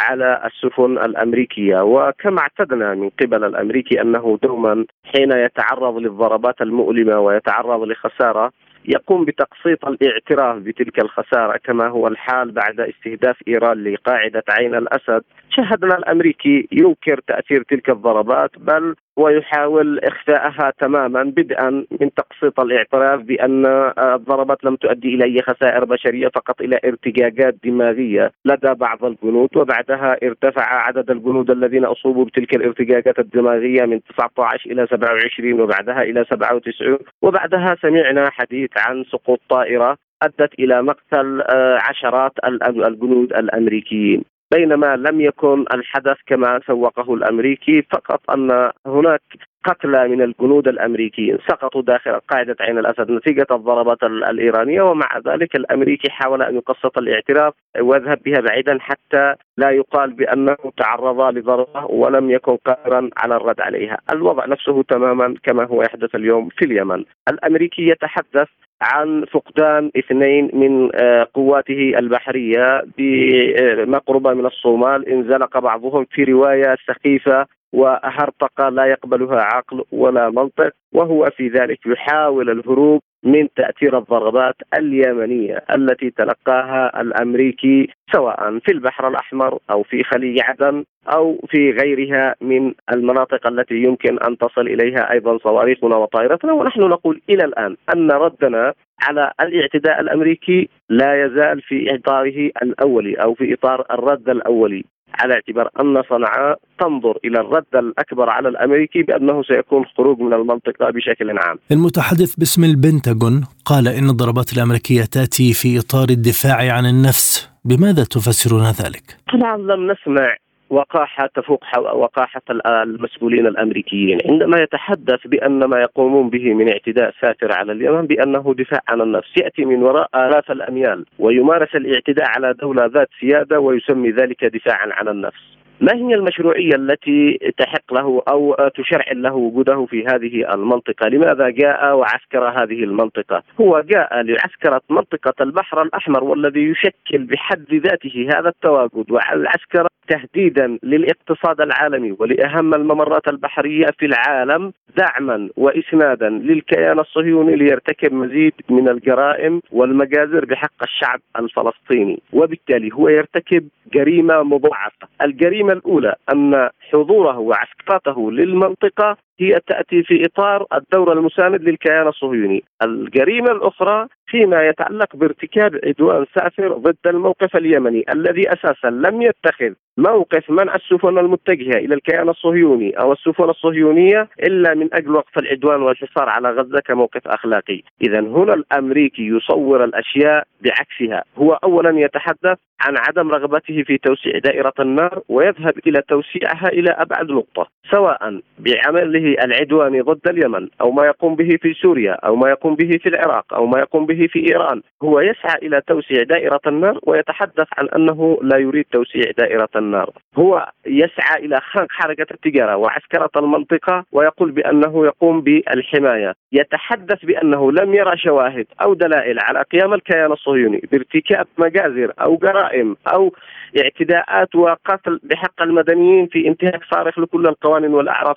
على 0.00 0.42
السفن 0.46 0.98
الأمريكية. 0.98 1.80
وكما 1.82 2.40
اعتدنا 2.40 2.94
من 2.94 3.10
قبل 3.10 3.44
الأمريكي 3.44 4.00
أنه 4.00 4.38
دوما 4.42 4.84
حين 5.04 5.32
يتعرض 5.32 5.96
للضربات 5.98 6.60
المؤلمة 6.60 7.18
ويتعرض 7.20 7.82
لخسارة 7.82 8.52
يقوم 8.88 9.24
بتقسيط 9.24 9.84
الاعتراف 9.84 10.56
بتلك 10.56 10.98
الخسارة 11.02 11.56
كما 11.64 11.88
هو 11.88 12.06
الحال 12.08 12.50
بعد 12.50 12.80
استهداف 12.80 13.36
إيران 13.48 13.84
لقاعدة 13.84 14.42
عين 14.48 14.74
الأسد 14.74 15.22
شاهدنا 15.56 15.98
الأمريكي 15.98 16.68
ينكر 16.72 17.20
تأثير 17.26 17.62
تلك 17.62 17.90
الضربات 17.90 18.50
بل 18.58 18.94
ويحاول 19.16 19.98
إخفاءها 19.98 20.72
تماما 20.80 21.22
بدءا 21.22 21.70
من 22.00 22.10
تقسيط 22.16 22.60
الإعتراف 22.60 23.20
بأن 23.20 23.66
الضربات 23.98 24.64
لم 24.64 24.76
تؤدي 24.76 25.14
إلى 25.14 25.24
أي 25.24 25.42
خسائر 25.42 25.84
بشرية 25.84 26.28
فقط 26.28 26.60
إلى 26.60 26.80
ارتجاجات 26.84 27.54
دماغية 27.64 28.32
لدى 28.44 28.74
بعض 28.74 29.04
الجنود 29.04 29.48
وبعدها 29.56 30.16
ارتفع 30.22 30.86
عدد 30.86 31.10
الجنود 31.10 31.50
الذين 31.50 31.84
اصيبوا 31.84 32.24
بتلك 32.24 32.54
الارتجاجات 32.56 33.18
الدماغية 33.18 33.84
من 33.84 34.00
19 34.02 34.70
إلى 34.70 34.86
27 34.86 35.60
وبعدها 35.60 36.02
إلى 36.02 36.24
97 36.30 36.98
وبعدها 37.22 37.76
سمعنا 37.82 38.30
حديث 38.30 38.70
عن 38.76 39.04
سقوط 39.04 39.40
طائرة 39.48 39.96
أدت 40.22 40.54
إلى 40.58 40.82
مقتل 40.82 41.42
عشرات 41.88 42.32
الجنود 42.44 43.32
الأمريكيين. 43.32 44.24
بينما 44.54 44.96
لم 44.96 45.20
يكن 45.20 45.64
الحدث 45.74 46.16
كما 46.26 46.60
سوقه 46.66 47.14
الأمريكي 47.14 47.82
فقط 47.82 48.30
أن 48.30 48.70
هناك 48.86 49.22
قتلى 49.64 50.08
من 50.08 50.22
الجنود 50.22 50.68
الأمريكيين 50.68 51.38
سقطوا 51.48 51.82
داخل 51.82 52.20
قاعدة 52.20 52.56
عين 52.60 52.78
الأسد 52.78 53.10
نتيجة 53.10 53.46
الضربات 53.50 54.02
الإيرانية 54.02 54.82
ومع 54.82 55.18
ذلك 55.26 55.56
الأمريكي 55.56 56.10
حاول 56.10 56.42
أن 56.42 56.56
يقسط 56.56 56.98
الاعتراف 56.98 57.54
ويذهب 57.80 58.18
بها 58.22 58.40
بعيدا 58.40 58.78
حتى 58.80 59.34
لا 59.56 59.70
يقال 59.70 60.12
بأنه 60.12 60.56
تعرض 60.76 61.20
لضربة 61.36 61.84
ولم 61.84 62.30
يكن 62.30 62.56
قادرا 62.56 63.10
على 63.16 63.36
الرد 63.36 63.60
عليها، 63.60 63.98
الوضع 64.10 64.46
نفسه 64.46 64.82
تماما 64.82 65.34
كما 65.42 65.64
هو 65.66 65.82
يحدث 65.82 66.14
اليوم 66.14 66.48
في 66.48 66.64
اليمن، 66.64 67.04
الأمريكي 67.28 67.88
يتحدث 67.88 68.48
عن 68.82 69.24
فقدان 69.32 69.90
اثنين 69.96 70.50
من 70.52 70.90
آه، 70.94 71.26
قواته 71.34 71.92
البحرية 71.98 72.84
بما 72.98 73.98
قرب 73.98 74.28
من 74.28 74.46
الصومال. 74.46 75.08
انزلق 75.08 75.58
بعضهم 75.58 76.06
في 76.10 76.24
رواية 76.24 76.76
سخيفة 76.86 77.46
وهرطقه 77.72 78.68
لا 78.68 78.84
يقبلها 78.84 79.40
عقل 79.40 79.84
ولا 79.92 80.30
منطق 80.30 80.72
وهو 80.92 81.30
في 81.36 81.48
ذلك 81.48 81.86
يحاول 81.86 82.50
الهروب 82.50 83.02
من 83.26 83.48
تأثير 83.56 83.98
الضربات 83.98 84.54
اليمنية 84.78 85.64
التي 85.76 86.10
تلقاها 86.10 87.00
الأمريكي 87.00 87.88
سواء 88.12 88.58
في 88.58 88.72
البحر 88.72 89.08
الأحمر 89.08 89.58
أو 89.70 89.82
في 89.82 90.04
خليج 90.04 90.40
عدن 90.42 90.84
أو 91.08 91.38
في 91.50 91.70
غيرها 91.70 92.34
من 92.40 92.74
المناطق 92.92 93.46
التي 93.46 93.74
يمكن 93.74 94.18
أن 94.18 94.38
تصل 94.38 94.60
إليها 94.60 95.12
أيضا 95.12 95.38
صواريخنا 95.38 95.96
وطائرتنا. 95.96 96.52
ونحن 96.52 96.80
نقول 96.80 97.20
إلى 97.30 97.44
الآن 97.44 97.76
أن 97.94 98.10
ردنا 98.10 98.74
على 99.02 99.32
الاعتداء 99.40 100.00
الأمريكي 100.00 100.68
لا 100.90 101.24
يزال 101.24 101.62
في 101.62 101.94
اطاره 101.94 102.50
الاولي 102.62 103.14
أو 103.14 103.34
في 103.34 103.54
إطار 103.54 103.86
الرد 103.90 104.28
الاولي 104.28 104.84
على 105.14 105.34
اعتبار 105.34 105.68
أن 105.80 106.02
صنعاء 106.10 106.58
تنظر 106.80 107.18
إلى 107.24 107.40
الرد 107.40 107.74
الأكبر 107.74 108.30
على 108.30 108.48
الأمريكي 108.48 109.02
بأنه 109.02 109.42
سيكون 109.42 109.84
خروج 109.84 110.20
من 110.20 110.32
المنطقة 110.32 110.90
بشكل 110.90 111.38
عام. 111.38 111.58
المتحدث 111.72 112.34
باسم 112.34 112.64
البنتاغون 112.64 113.46
قال 113.64 113.88
إن 113.88 114.10
الضربات 114.10 114.52
الأمريكية 114.52 115.04
تأتي 115.04 115.52
في 115.52 115.78
إطار 115.78 116.08
الدفاع 116.10 116.72
عن 116.72 116.86
النفس، 116.86 117.50
بماذا 117.64 118.04
تفسرون 118.04 118.62
ذلك؟ 118.62 119.16
طبعا 119.32 119.56
لم 119.56 119.90
نسمع 119.90 120.36
وقاحة 120.70 121.26
تفوق 121.34 121.64
وقاحة 121.78 122.42
المسؤولين 122.66 123.46
الأمريكيين. 123.46 124.18
عندما 124.30 124.62
يتحدث 124.62 125.26
بأن 125.26 125.64
ما 125.64 125.80
يقومون 125.80 126.30
به 126.30 126.54
من 126.54 126.68
اعتداء 126.68 127.12
ساتر 127.20 127.52
على 127.52 127.72
اليمن 127.72 128.06
بأنه 128.06 128.54
دفاع 128.58 128.80
عن 128.88 129.00
النفس 129.00 129.36
يأتي 129.36 129.64
من 129.64 129.82
وراء 129.82 130.08
آلاف 130.14 130.50
الأميال 130.50 131.04
ويمارس 131.18 131.74
الاعتداء 131.74 132.26
على 132.36 132.54
دولة 132.54 132.86
ذات 132.86 133.08
سيادة 133.20 133.60
ويسمي 133.60 134.10
ذلك 134.10 134.44
دفاعا 134.44 134.88
عن 134.92 135.08
النفس. 135.08 135.55
ما 135.80 135.94
هي 135.94 136.14
المشروعية 136.14 136.74
التي 136.74 137.38
تحق 137.58 137.94
له 137.94 138.22
أو 138.28 138.56
تشرع 138.74 139.12
له 139.12 139.34
وجوده 139.34 139.86
في 139.86 140.06
هذه 140.06 140.54
المنطقة؟ 140.54 141.08
لماذا 141.08 141.48
جاء 141.48 141.96
وعسكر 141.96 142.48
هذه 142.48 142.84
المنطقة؟ 142.84 143.42
هو 143.60 143.80
جاء 143.80 144.22
لعسكرة 144.22 144.80
منطقة 144.90 145.34
البحر 145.40 145.82
الأحمر 145.82 146.24
والذي 146.24 146.60
يشكل 146.60 147.18
بحد 147.24 147.74
ذاته 147.74 148.28
هذا 148.38 148.48
التواجد 148.48 149.10
والعسكرة 149.10 149.88
تهديدا 150.08 150.78
للاقتصاد 150.82 151.60
العالمي 151.60 152.16
ولأهم 152.18 152.74
الممرات 152.74 153.28
البحرية 153.28 153.86
في 153.98 154.06
العالم 154.06 154.72
دعما 154.96 155.48
وإسنادا 155.56 156.28
للكيان 156.28 156.98
الصهيوني 156.98 157.56
ليرتكب 157.56 158.12
مزيد 158.12 158.52
من 158.70 158.88
الجرائم 158.88 159.60
والمجازر 159.72 160.44
بحق 160.44 160.82
الشعب 160.82 161.20
الفلسطيني 161.38 162.22
وبالتالي 162.32 162.90
هو 162.92 163.08
يرتكب 163.08 163.68
جريمة 163.94 164.42
مضاعفة. 164.42 165.08
الجريمة 165.22 165.65
الأولى 165.70 166.14
أن 166.32 166.70
حضوره 166.80 167.38
وعسكرته 167.38 168.32
للمنطقة 168.32 169.16
هي 169.40 169.60
تأتي 169.66 170.02
في 170.02 170.24
إطار 170.24 170.66
الدور 170.74 171.12
المساند 171.12 171.62
للكيان 171.62 172.08
الصهيوني. 172.08 172.64
الجريمة 172.82 173.52
الأخرى 173.52 174.08
فيما 174.26 174.68
يتعلق 174.68 175.16
بارتكاب 175.16 175.80
عدوان 175.84 176.26
سافر 176.34 176.72
ضد 176.72 177.06
الموقف 177.06 177.56
اليمني 177.56 178.04
الذي 178.14 178.52
أساسا 178.52 178.90
لم 178.90 179.22
يتخذ 179.22 179.72
موقف 179.98 180.50
منع 180.50 180.74
السفن 180.74 181.18
المتجهة 181.18 181.78
إلى 181.78 181.94
الكيان 181.94 182.28
الصهيوني 182.28 182.90
أو 182.90 183.12
السفن 183.12 183.50
الصهيونية 183.50 184.28
إلا 184.42 184.74
من 184.74 184.88
أجل 184.94 185.10
وقف 185.10 185.38
العدوان 185.38 185.82
والحصار 185.82 186.28
على 186.28 186.50
غزة 186.50 186.80
كموقف 186.80 187.28
أخلاقي. 187.28 187.82
إذا 188.02 188.20
هنا 188.20 188.54
الأمريكي 188.54 189.22
يصور 189.22 189.84
الأشياء 189.84 190.46
بعكسها. 190.60 191.24
هو 191.38 191.52
أولا 191.52 192.00
يتحدث 192.00 192.58
عن 192.80 192.94
عدم 193.08 193.30
رغبته 193.30 193.82
في 193.82 193.98
توسيع 193.98 194.38
دائرة 194.38 194.72
النار 194.80 195.22
ويذهب 195.28 195.74
إلى 195.86 196.02
توسيعها 196.08 196.68
إلى 196.68 196.90
أبعد 196.90 197.30
نقطة 197.30 197.66
سواء 197.90 198.40
بعمله 198.58 199.25
العدواني 199.26 200.00
ضد 200.00 200.28
اليمن 200.28 200.68
أو 200.80 200.90
ما 200.90 201.06
يقوم 201.06 201.36
به 201.36 201.56
في 201.62 201.74
سوريا 201.74 202.12
أو 202.12 202.36
ما 202.36 202.50
يقوم 202.50 202.74
به 202.74 202.98
في 203.02 203.08
العراق 203.08 203.54
أو 203.54 203.66
ما 203.66 203.78
يقوم 203.78 204.06
به 204.06 204.26
في 204.26 204.48
إيران. 204.48 204.82
هو 205.02 205.20
يسعى 205.20 205.58
إلى 205.62 205.80
توسيع 205.86 206.22
دائرة 206.22 206.60
النار 206.66 206.98
ويتحدث 207.02 207.68
عن 207.78 207.88
أنه 207.88 208.38
لا 208.42 208.58
يريد 208.58 208.84
توسيع 208.92 209.22
دائرة 209.38 209.68
النار. 209.76 210.10
هو 210.36 210.68
يسعى 210.86 211.44
إلى 211.44 211.60
خنق 211.60 211.86
حركة 211.90 212.26
التجارة 212.30 212.76
وعسكرة 212.76 213.30
المنطقة 213.36 214.04
ويقول 214.12 214.50
بأنه 214.50 215.06
يقوم 215.06 215.40
بالحماية. 215.40 216.34
يتحدث 216.52 217.24
بأنه 217.24 217.72
لم 217.72 217.94
يرى 217.94 218.16
شواهد 218.16 218.66
أو 218.82 218.94
دلائل 218.94 219.38
على 219.40 219.62
قيام 219.72 219.94
الكيان 219.94 220.32
الصهيوني 220.32 220.82
بارتكاب 220.92 221.46
مجازر 221.58 222.12
أو 222.20 222.36
جرائم 222.36 222.96
أو 223.14 223.32
اعتداءات 223.82 224.54
وقتل 224.54 225.20
بحق 225.22 225.62
المدنيين 225.62 226.26
في 226.26 226.48
انتهاك 226.48 226.80
صارخ 226.94 227.18
لكل 227.18 227.46
القوانين 227.46 227.94
والأعراف 227.94 228.36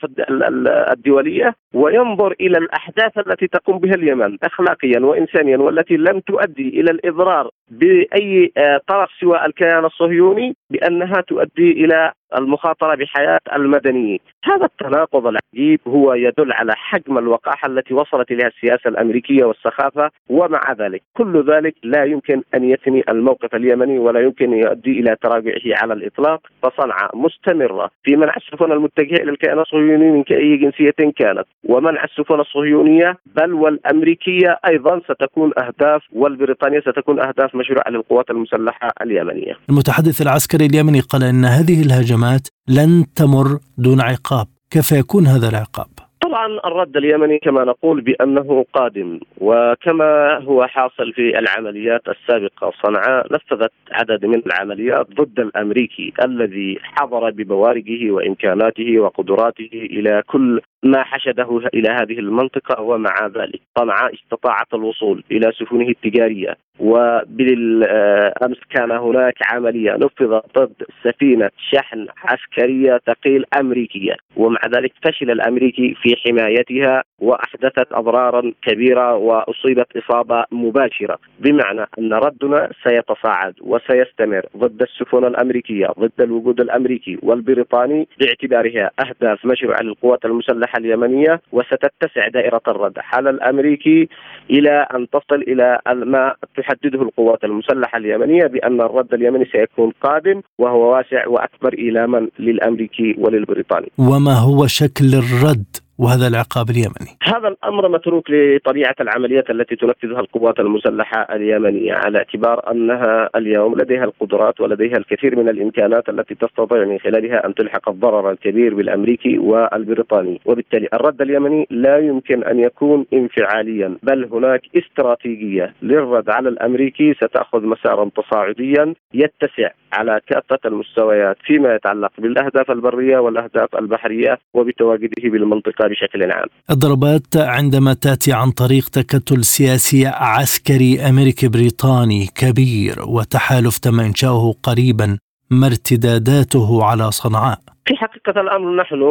الدولية 0.91 1.55
وينظر 1.73 2.35
إلى 2.41 2.57
الأحداث 2.57 3.17
التي 3.17 3.47
تقوم 3.47 3.79
بها 3.79 3.95
اليمن 3.95 4.37
اخلاقيا 4.43 4.99
وانسانيا 4.99 5.57
والتي 5.57 5.97
لم 5.97 6.19
تؤدي 6.19 6.69
إلى 6.69 6.91
الإضرار 6.91 7.49
بأي 7.71 8.51
آه، 8.57 8.81
طرف 8.87 9.09
سوى 9.19 9.45
الكيان 9.45 9.85
الصهيوني 9.85 10.55
بأنها 10.69 11.21
تؤدي 11.27 11.71
إلى 11.71 12.11
المخاطرة 12.37 12.95
بحياة 12.95 13.39
المدنيين. 13.55 14.19
هذا 14.43 14.65
التناقض 14.65 15.27
العجيب 15.27 15.79
هو 15.87 16.13
يدل 16.13 16.53
على 16.53 16.71
حجم 16.75 17.17
الوقاحة 17.17 17.67
التي 17.67 17.93
وصلت 17.93 18.31
إليها 18.31 18.47
السياسة 18.47 18.87
الأمريكية 18.87 19.43
والسخافه 19.45 20.11
ومع 20.29 20.73
ذلك 20.79 21.01
كل 21.13 21.45
ذلك 21.51 21.75
لا 21.83 22.03
يمكن 22.03 22.41
أن 22.55 22.63
يثني 22.63 23.03
الموقف 23.09 23.55
اليمني 23.55 23.99
ولا 23.99 24.19
يمكن 24.19 24.53
يؤدي 24.53 24.99
إلى 24.99 25.15
تراجعه 25.23 25.81
على 25.81 25.93
الإطلاق 25.93 26.41
فصنعاء 26.63 27.17
مستمرة 27.17 27.89
في 28.03 28.15
منع 28.15 28.33
السفن 28.37 28.71
المتجهة 28.71 29.23
إلى 29.23 29.31
الكيان 29.31 29.59
الصهيوني 29.59 30.11
من 30.11 30.23
اي 30.31 30.57
جنسية 30.57 31.11
كانت 31.17 31.45
ومنع 31.63 32.03
السفن 32.03 32.39
الصهيونية 32.39 33.17
بل 33.35 33.53
والأمريكية 33.53 34.59
أيضا 34.69 34.99
ستكون 34.99 35.51
أهداف 35.57 36.01
والبريطانية 36.13 36.79
ستكون 36.79 37.19
أهداف 37.19 37.55
مشروعة 37.55 37.89
للقوات 37.89 38.29
المسلحة 38.29 38.89
اليمنية. 39.01 39.53
المتحدث 39.69 40.21
العسكري 40.21 40.65
اليمني 40.65 40.99
قال 40.99 41.23
إن 41.23 41.45
هذه 41.45 41.81
الهجمات 42.19 42.47
لن 42.67 43.13
تمر 43.15 43.59
دون 43.77 44.01
عقاب، 44.01 44.47
كيف 44.69 44.91
يكون 44.91 45.27
هذا 45.27 45.49
العقاب؟ 45.49 45.98
طبعا 46.21 46.59
الرد 46.65 46.97
اليمني 46.97 47.39
كما 47.39 47.63
نقول 47.63 48.01
بأنه 48.01 48.65
قادم 48.73 49.19
وكما 49.37 50.37
هو 50.37 50.67
حاصل 50.67 51.13
في 51.13 51.39
العمليات 51.39 52.01
السابقة 52.07 52.71
صنعاء 52.83 53.33
نفذت 53.33 53.71
عدد 53.91 54.25
من 54.25 54.41
العمليات 54.45 55.07
ضد 55.09 55.39
الأمريكي 55.39 56.13
الذي 56.23 56.79
حضر 56.83 57.29
ببوارقه 57.29 58.11
وإمكاناته 58.11 58.99
وقدراته 58.99 59.69
إلى 59.73 60.23
كل 60.27 60.61
ما 60.83 61.03
حشده 61.03 61.61
إلى 61.73 61.89
هذه 61.89 62.19
المنطقة 62.19 62.81
ومع 62.81 63.27
ذلك 63.27 63.61
صنعاء 63.79 64.13
استطاعت 64.13 64.73
الوصول 64.73 65.23
إلى 65.31 65.51
سفنه 65.51 65.89
التجارية. 65.89 66.57
وبالامس 66.79 68.57
كان 68.69 68.91
هناك 68.91 69.35
عملية 69.51 69.91
نفذت 69.91 70.43
ضد 70.57 70.73
سفينة 71.03 71.49
شحن 71.71 72.07
عسكرية 72.23 72.99
ثقيل 73.07 73.45
أمريكية 73.59 74.15
ومع 74.35 74.59
ذلك 74.75 74.91
فشل 75.03 75.31
الأمريكي 75.31 75.95
في 76.01 76.08
حمايتها 76.15 77.03
وأحدثت 77.19 77.87
أضرارا 77.91 78.53
كبيرة 78.61 79.15
وأصيبت 79.15 79.87
إصابة 79.97 80.43
مباشرة 80.51 81.17
بمعنى 81.39 81.85
أن 81.99 82.13
ردنا 82.13 82.69
سيتصاعد 82.83 83.53
وسيستمر 83.61 84.45
ضد 84.57 84.81
السفن 84.81 85.25
الأمريكية 85.25 85.87
ضد 85.99 86.21
الوجود 86.21 86.61
الأمريكي 86.61 87.17
والبريطاني 87.23 88.07
باعتبارها 88.19 88.91
أهداف 88.99 89.45
مشروعه 89.45 89.81
للقوات 89.81 90.25
المسلحة 90.25 90.77
اليمنية 90.77 91.41
وستتسع 91.51 92.27
دائرة 92.33 92.61
الرد 92.67 92.93
على 93.13 93.29
الأمريكي 93.29 94.09
إلى 94.49 94.87
أن 94.95 95.07
تصل 95.09 95.41
إلى 95.41 95.79
ما 95.87 96.33
تحدده 96.57 97.01
القوات 97.01 97.43
المسلحة 97.43 97.97
اليمنية 97.97 98.47
بأن 98.47 98.81
الرد 98.81 99.13
اليمني 99.13 99.45
سيكون 99.45 99.91
قادم 100.01 100.41
وهو 100.57 100.93
واسع 100.93 101.27
وأكبر 101.27 101.73
إيلاما 101.73 102.27
للأمريكي 102.39 103.15
وللبريطاني. 103.17 103.91
وما 103.97 104.33
هو 104.33 104.67
شكل 104.67 105.05
الرد 105.15 105.88
وهذا 105.99 106.27
العقاب 106.27 106.69
اليمني. 106.69 107.11
هذا 107.23 107.47
الأمر 107.47 107.89
متروك 107.89 108.25
لطبيعة 108.29 108.95
العمليات 109.01 109.49
التي 109.49 109.75
تنفذها 109.75 110.19
القوات 110.19 110.59
المسلحة 110.59 111.35
اليمنية 111.35 111.93
على 111.93 112.17
اعتبار 112.17 112.71
أنها 112.71 113.29
اليوم 113.35 113.75
لديها 113.75 114.03
القدرات 114.03 114.61
ولديها 114.61 114.97
الكثير 114.97 115.35
من 115.39 115.49
الإمكانات 115.49 116.09
التي 116.09 116.35
تستطيع 116.35 116.85
من 116.85 116.99
خلالها 116.99 117.45
أن 117.45 117.53
تلحق 117.53 117.89
الضرر 117.89 118.31
الكبير 118.31 118.75
بالأمريكي 118.75 119.37
والبريطاني، 119.37 120.39
وبالتالي 120.45 120.87
الرد 120.93 121.21
اليمني 121.21 121.67
لا 121.69 121.97
يمكن 121.97 122.43
أن 122.43 122.59
يكون 122.59 123.05
انفعاليا، 123.13 123.97
بل 124.03 124.29
هناك 124.31 124.61
استراتيجية 124.75 125.73
للرد 125.81 126.29
على 126.29 126.49
الأمريكي. 126.49 127.13
ستأخذ 127.13 127.65
مسارا 127.65 128.09
تصاعديا 128.15 128.93
يتسع 129.13 129.69
على 129.93 130.19
كافة 130.27 130.59
المستويات 130.65 131.37
فيما 131.45 131.75
يتعلق 131.75 132.11
بالأهداف 132.17 132.71
البرية 132.71 133.17
والأهداف 133.17 133.75
البحرية 133.75 134.37
وبتواجده 134.53 135.29
بالمنطقة 135.29 135.88
بشكل 135.89 136.31
عام. 136.31 136.47
الضربات 136.71 137.37
عندما 137.37 137.93
تأتي 137.93 138.33
عن 138.33 138.51
طريق 138.51 138.85
تكتل 138.89 139.43
سياسي 139.43 140.07
عسكري 140.07 140.99
أمريكي 141.09 141.47
بريطاني 141.47 142.27
كبير 142.41 142.95
وتحالف 143.07 143.77
تم 143.77 143.99
إنشاؤه 143.99 144.55
قريبا 144.63 145.17
ما 145.51 145.67
ارتداداته 145.67 146.83
على 146.83 147.11
صنعاء؟ 147.11 147.59
في 147.89 147.95
حقيقة 147.95 148.41
الأمر 148.41 148.75
نحن 148.75 149.01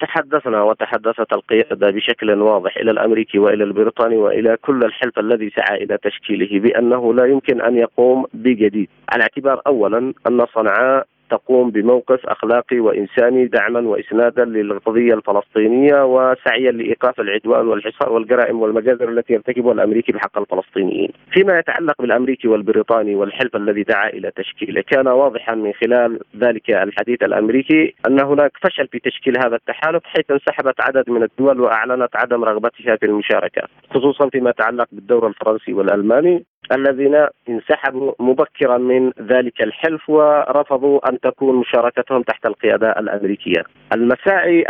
تحدثنا 0.00 0.62
وتحدثت 0.62 1.32
القيادة 1.32 1.90
بشكل 1.90 2.30
واضح 2.30 2.76
إلى 2.76 2.90
الأمريكي 2.90 3.38
وإلى 3.38 3.64
البريطاني 3.64 4.16
وإلى 4.16 4.56
كل 4.62 4.84
الحلف 4.84 5.18
الذي 5.18 5.50
سعى 5.56 5.84
إلى 5.84 5.98
تشكيله 6.02 6.60
بأنه 6.60 7.14
لا 7.14 7.24
يمكن 7.24 7.60
أن 7.60 7.76
يقوم 7.76 8.24
بجديد 8.34 8.88
على 9.12 9.22
اعتبار 9.22 9.60
أولا 9.66 9.98
أن 10.28 10.46
صنعاء 10.54 11.06
تقوم 11.30 11.70
بموقف 11.70 12.26
أخلاقي 12.26 12.80
وإنساني 12.80 13.46
دعما 13.46 13.80
وإسنادا 13.80 14.44
للقضية 14.44 15.14
الفلسطينية 15.14 16.04
وسعيا 16.04 16.70
لإيقاف 16.70 17.20
العدوان 17.20 17.68
والحصار 17.68 18.12
والجرائم 18.12 18.60
والمجازر 18.60 19.08
التي 19.08 19.32
يرتكبها 19.32 19.72
الأمريكي 19.72 20.12
بحق 20.12 20.38
الفلسطينيين. 20.38 21.10
فيما 21.32 21.58
يتعلق 21.58 22.02
بالأمريكي 22.02 22.48
والبريطاني 22.48 23.14
والحلف 23.14 23.56
الذي 23.56 23.82
دعا 23.82 24.08
إلى 24.08 24.30
تشكيله، 24.36 24.80
كان 24.80 25.08
واضحا 25.08 25.54
من 25.54 25.72
خلال 25.72 26.20
ذلك 26.36 26.70
الحديث 26.70 27.22
الأمريكي 27.22 27.94
أن 28.08 28.20
هناك 28.20 28.52
فشل 28.62 28.86
في 28.86 28.98
تشكيل 28.98 29.34
هذا 29.44 29.56
التحالف 29.56 30.04
حيث 30.04 30.30
انسحبت 30.30 30.80
عدد 30.80 31.10
من 31.10 31.22
الدول 31.22 31.60
وأعلنت 31.60 32.16
عدم 32.16 32.44
رغبتها 32.44 32.96
في 32.96 33.06
المشاركة، 33.06 33.62
خصوصا 33.90 34.28
فيما 34.28 34.50
يتعلق 34.50 34.86
بالدور 34.92 35.26
الفرنسي 35.26 35.72
والألماني 35.72 36.44
الذين 36.72 37.26
انسحبوا 37.48 38.12
مبكرا 38.18 38.78
من 38.78 39.12
ذلك 39.20 39.62
الحلف 39.62 40.10
ورفضوا 40.10 41.10
أن 41.10 41.20
تكون 41.20 41.56
مشاركتهم 41.56 42.22
تحت 42.22 42.46
القيادة 42.46 42.90
الأمريكية. 42.90 43.64
المساعي 43.94 44.64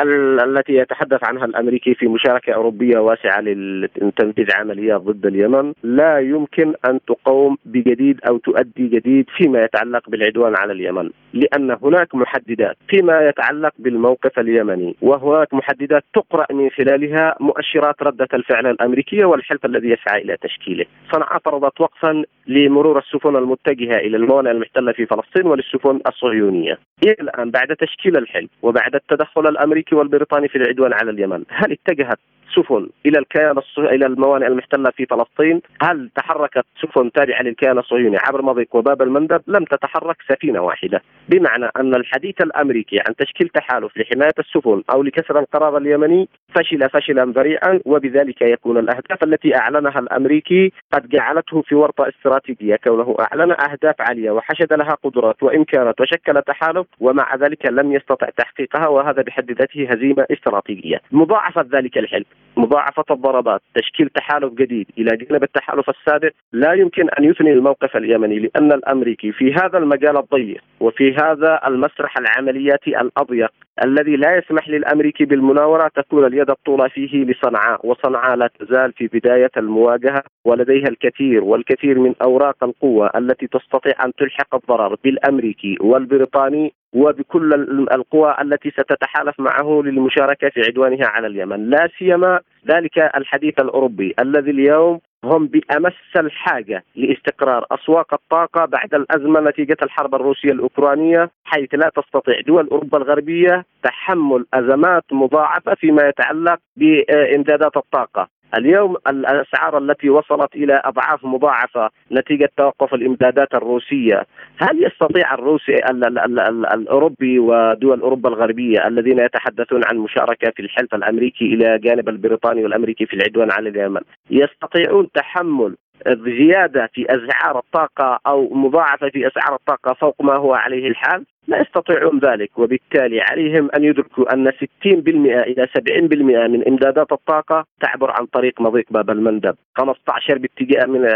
التي 0.45 0.75
يتحدث 0.75 1.25
عنها 1.25 1.45
الأمريكي 1.45 1.95
في 1.95 2.09
مشاركة 2.09 2.53
أوروبية 2.53 2.99
واسعة 2.99 3.41
لتنفيذ 3.41 4.47
عمليات 4.55 5.01
ضد 5.01 5.27
اليمن 5.27 5.73
لا 5.83 6.19
يمكن 6.19 6.75
أن 6.89 7.01
تقوم 7.09 7.57
بجديد 7.65 8.21
أو 8.29 8.39
تؤدي 8.39 8.89
جديد 8.89 9.27
فيما 9.37 9.65
يتعلق 9.65 10.11
بالعدوان 10.11 10.57
على 10.57 10.73
اليمن، 10.73 11.11
لأن 11.33 11.77
هناك 11.83 12.15
محددات 12.15 12.77
فيما 12.89 13.29
يتعلق 13.29 13.73
بالموقف 13.79 14.39
اليمني 14.39 14.97
وهناك 15.03 15.55
محددات 15.55 16.05
تقرأ 16.15 16.47
من 16.53 16.71
خلالها 16.71 17.37
مؤشرات 17.41 18.03
ردة 18.03 18.29
الفعل 18.35 18.67
الأمريكية 18.67 19.25
والحلف 19.25 19.65
الذي 19.65 19.89
يسعى 19.89 20.23
إلى 20.23 20.37
تشكيله. 20.37 20.85
صنعاء 21.13 21.39
فرضت 21.45 21.81
وقفا 21.91 22.25
لمرور 22.47 22.99
السفن 22.99 23.37
المتجهة 23.37 23.97
إلى 23.97 24.17
الموانئ 24.17 24.51
المحتلة 24.51 24.93
في 24.93 25.07
فلسطين 25.07 25.47
وللسفن 25.47 26.01
الصهيونية. 26.07 26.79
إلى 27.03 27.17
الآن 27.21 27.51
بعد 27.51 27.77
تشكيل 27.77 28.17
الحلف 28.17 28.51
وبعد 28.63 28.95
التدخل 28.95 29.49
الأمريكي 29.49 29.95
والبريطاني 29.95 30.49
في 30.49 30.57
العدوان 30.57 30.93
على 30.93 31.11
اليمن، 31.11 31.45
هل 31.49 31.73
اتجهت 31.73 32.19
سفن 32.57 32.89
إلى 33.07 33.19
الكيان 33.19 33.57
إلى 33.79 34.07
الموانئ 34.07 34.47
المحتلة 34.47 34.91
في 34.91 35.07
فلسطين، 35.07 35.63
هل 35.83 36.11
تحركت 36.17 36.65
سفن 36.83 37.13
تابعة 37.13 37.43
للكيان 37.43 37.79
الصهيوني 37.79 38.17
عبر 38.17 38.43
مضيق 38.43 38.77
وباب 38.77 39.03
المندب؟ 39.03 39.43
لم 39.47 39.65
تتحرك 39.65 40.17
سفينة 40.29 40.61
واحدة، 40.61 41.03
بمعنى 41.29 41.71
أن 41.77 41.95
الحديث 41.95 42.41
الأمريكي 42.41 42.97
عن 43.09 43.17
تشكيل 43.17 43.49
تحالف 43.49 43.97
لحماية 43.97 44.35
السفن 44.39 44.83
أو 44.93 45.03
لكسر 45.03 45.39
القرار 45.39 45.77
اليمني 45.77 46.29
فشل 46.55 46.91
فشلا 46.91 47.25
ذريعا 47.25 47.81
وبذلك 47.85 48.43
يكون 48.43 48.79
الأهداف 48.79 49.25
التي 49.25 49.57
أعلنها 49.57 49.99
الأمريكي 49.99 50.73
قد 50.93 51.09
جعلته 51.09 51.63
في 51.63 51.75
ورطة 51.75 52.09
استراتيجية 52.09 52.77
كونه 52.77 53.17
أعلن 53.21 53.53
أهداف 53.53 53.95
عالية 54.01 54.31
وحشد 54.31 54.73
لها 54.73 54.95
قدرات 55.05 55.43
وإمكانات 55.43 56.01
وشكل 56.01 56.43
تحالف 56.43 56.87
ومع 57.01 57.35
ذلك 57.35 57.67
لم 57.67 57.93
يستطع 57.93 58.29
تحقيقها 58.37 58.89
وهذا 58.89 59.23
بحد 59.23 59.51
ذاته 59.51 59.89
هزيمة 59.91 60.27
استراتيجية. 60.31 61.01
مضاعفة 61.13 61.67
ذلك 61.73 61.99
الحلف 61.99 62.27
مضاعفة 62.57 63.05
الضربات 63.11 63.61
تشكيل 63.75 64.09
تحالف 64.09 64.53
جديد 64.53 64.87
إلى 64.99 65.17
جانب 65.17 65.43
التحالف 65.43 65.91
السابق 65.91 66.31
لا 66.53 66.73
يمكن 66.73 67.09
أن 67.19 67.25
يثني 67.25 67.53
الموقف 67.53 67.97
اليمني 67.97 68.39
لأن 68.39 68.73
الأمريكي 68.73 69.33
في 69.33 69.55
هذا 69.55 69.79
المجال 69.79 70.19
الضيق 70.19 70.61
وفي 70.81 71.15
هذا 71.15 71.61
المسرح 71.67 72.15
العملياتي 72.19 73.01
الأضيق 73.01 73.51
الذي 73.85 74.17
لا 74.17 74.37
يسمح 74.37 74.69
للأمريكي 74.69 75.25
بالمناورة 75.25 75.91
تكون 75.97 76.25
اليد 76.25 76.51
الطولى 76.51 76.91
فيه 76.91 77.25
لصنعاء 77.25 77.87
وصنعاء 77.87 78.37
لا 78.37 78.51
تزال 78.59 78.93
في 78.93 79.07
بداية 79.07 79.51
المواجهة 79.57 80.23
ولديها 80.45 80.89
الكثير 80.89 81.45
والكثير 81.45 81.99
من 81.99 82.15
أوراق 82.23 82.65
القوة 82.65 83.11
التي 83.17 83.47
تستطيع 83.47 84.05
أن 84.05 84.13
تلحق 84.13 84.55
الضرر 84.55 84.97
بالأمريكي 85.05 85.77
والبريطاني 85.81 86.73
وبكل 86.93 87.55
القوى 87.93 88.37
التي 88.43 88.71
ستتحالف 88.71 89.41
معه 89.41 89.83
للمشاركة 89.85 90.49
في 90.49 90.61
عدوانها 90.61 91.07
على 91.07 91.27
اليمن، 91.27 91.71
لا 91.71 91.89
سيما 91.99 92.41
ذلك 92.69 92.99
الحديث 92.99 93.61
الأوروبي 93.61 94.15
الذي 94.21 94.51
اليوم 94.51 95.01
هم 95.25 95.47
بأمس 95.47 95.93
الحاجة 96.17 96.85
لاستقرار 96.97 97.67
أسواق 97.73 98.15
الطاقة 98.15 98.65
بعد 98.65 98.95
الأزمة 98.95 99.41
نتيجه 99.41 99.77
الحرب 99.83 100.15
الروسية 100.15 100.53
الأوكرانية 100.53 101.31
حيث 101.45 101.75
لا 101.75 101.91
تستطيع 101.97 102.41
دول 102.47 102.69
أوروبا 102.69 102.99
الغربية 102.99 103.65
تحمل 103.83 104.47
أزمات 104.55 105.05
مضاعفة 105.13 105.75
فيما 105.75 106.09
يتعلق 106.09 106.59
بإمدادات 106.77 107.77
الطاقة. 107.77 108.29
اليوم 108.55 108.97
الأسعار 109.09 109.79
التي 109.79 110.11
وصلت 110.11 110.55
إلى 110.55 110.83
أضعاف 110.85 111.25
مضاعفة 111.25 111.91
نتيجة 112.13 112.51
توقف 112.57 112.95
الإمدادات 112.95 113.55
الروسية، 113.55 114.27
هل 114.59 114.85
يستطيع 114.85 115.35
الروسي 115.35 115.75
ال 115.75 116.05
ال 116.05 116.19
ال 116.19 116.41
ال 116.41 116.67
الأوروبي 116.67 117.39
ودول 117.39 118.01
أوروبا 118.01 118.29
الغربية 118.29 118.87
الذين 118.87 119.19
يتحدثون 119.19 119.85
عن 119.85 119.99
مشاركة 119.99 120.51
في 120.57 120.63
الحلف 120.63 120.95
الأمريكي 120.95 121.45
إلى 121.45 121.79
جانب 121.79 122.09
البريطاني 122.09 122.63
والأمريكي 122.63 123.07
في 123.07 123.15
العدوان 123.15 123.51
على 123.51 123.69
اليمن، 123.69 124.01
يستطيعون 124.31 125.09
تحمل 125.15 125.77
زيادة 126.09 126.91
في 126.95 127.07
أسعار 127.09 127.59
الطاقة 127.59 128.21
أو 128.27 128.55
مضاعفة 128.55 129.09
في 129.09 129.27
أسعار 129.27 129.55
الطاقة 129.55 129.95
فوق 129.95 130.17
ما 130.23 130.37
هو 130.37 130.55
عليه 130.55 130.89
الحال 130.89 131.25
لا 131.49 131.61
يستطيعون 131.61 132.19
ذلك 132.19 132.59
وبالتالي 132.59 133.21
عليهم 133.21 133.71
أن 133.77 133.85
يدركوا 133.85 134.35
أن 134.35 134.51
60% 134.51 134.57
إلى 134.85 135.67
70% 135.67 136.49
من 136.49 136.69
إمدادات 136.69 137.13
الطاقة 137.13 137.65
تعبر 137.81 138.11
عن 138.11 138.27
طريق 138.27 138.61
مضيق 138.61 138.85
باب 138.91 139.11
المندب، 139.11 139.55
15 139.77 140.39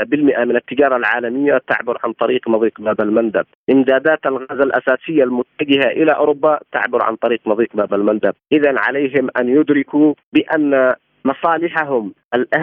بالمئة 0.05 0.45
من 0.45 0.57
التجارة 0.57 0.97
العالمية 0.97 1.61
تعبر 1.69 1.99
عن 2.05 2.13
طريق 2.13 2.49
مضيق 2.49 2.81
باب 2.81 3.01
المندب، 3.01 3.45
إمدادات 3.71 4.27
الغاز 4.27 4.61
الأساسية 4.61 5.25
المتجهة 5.25 5.91
إلى 5.91 6.13
أوروبا 6.13 6.61
تعبر 6.73 7.05
عن 7.05 7.17
طريق 7.17 7.41
مضيق 7.47 7.69
باب 7.75 7.95
المندب، 7.95 8.35
اذا 8.53 8.75
عليهم 8.79 9.29
أن 9.41 9.49
يدركوا 9.49 10.15
بأن 10.33 10.95
مصالحهم 11.25 12.15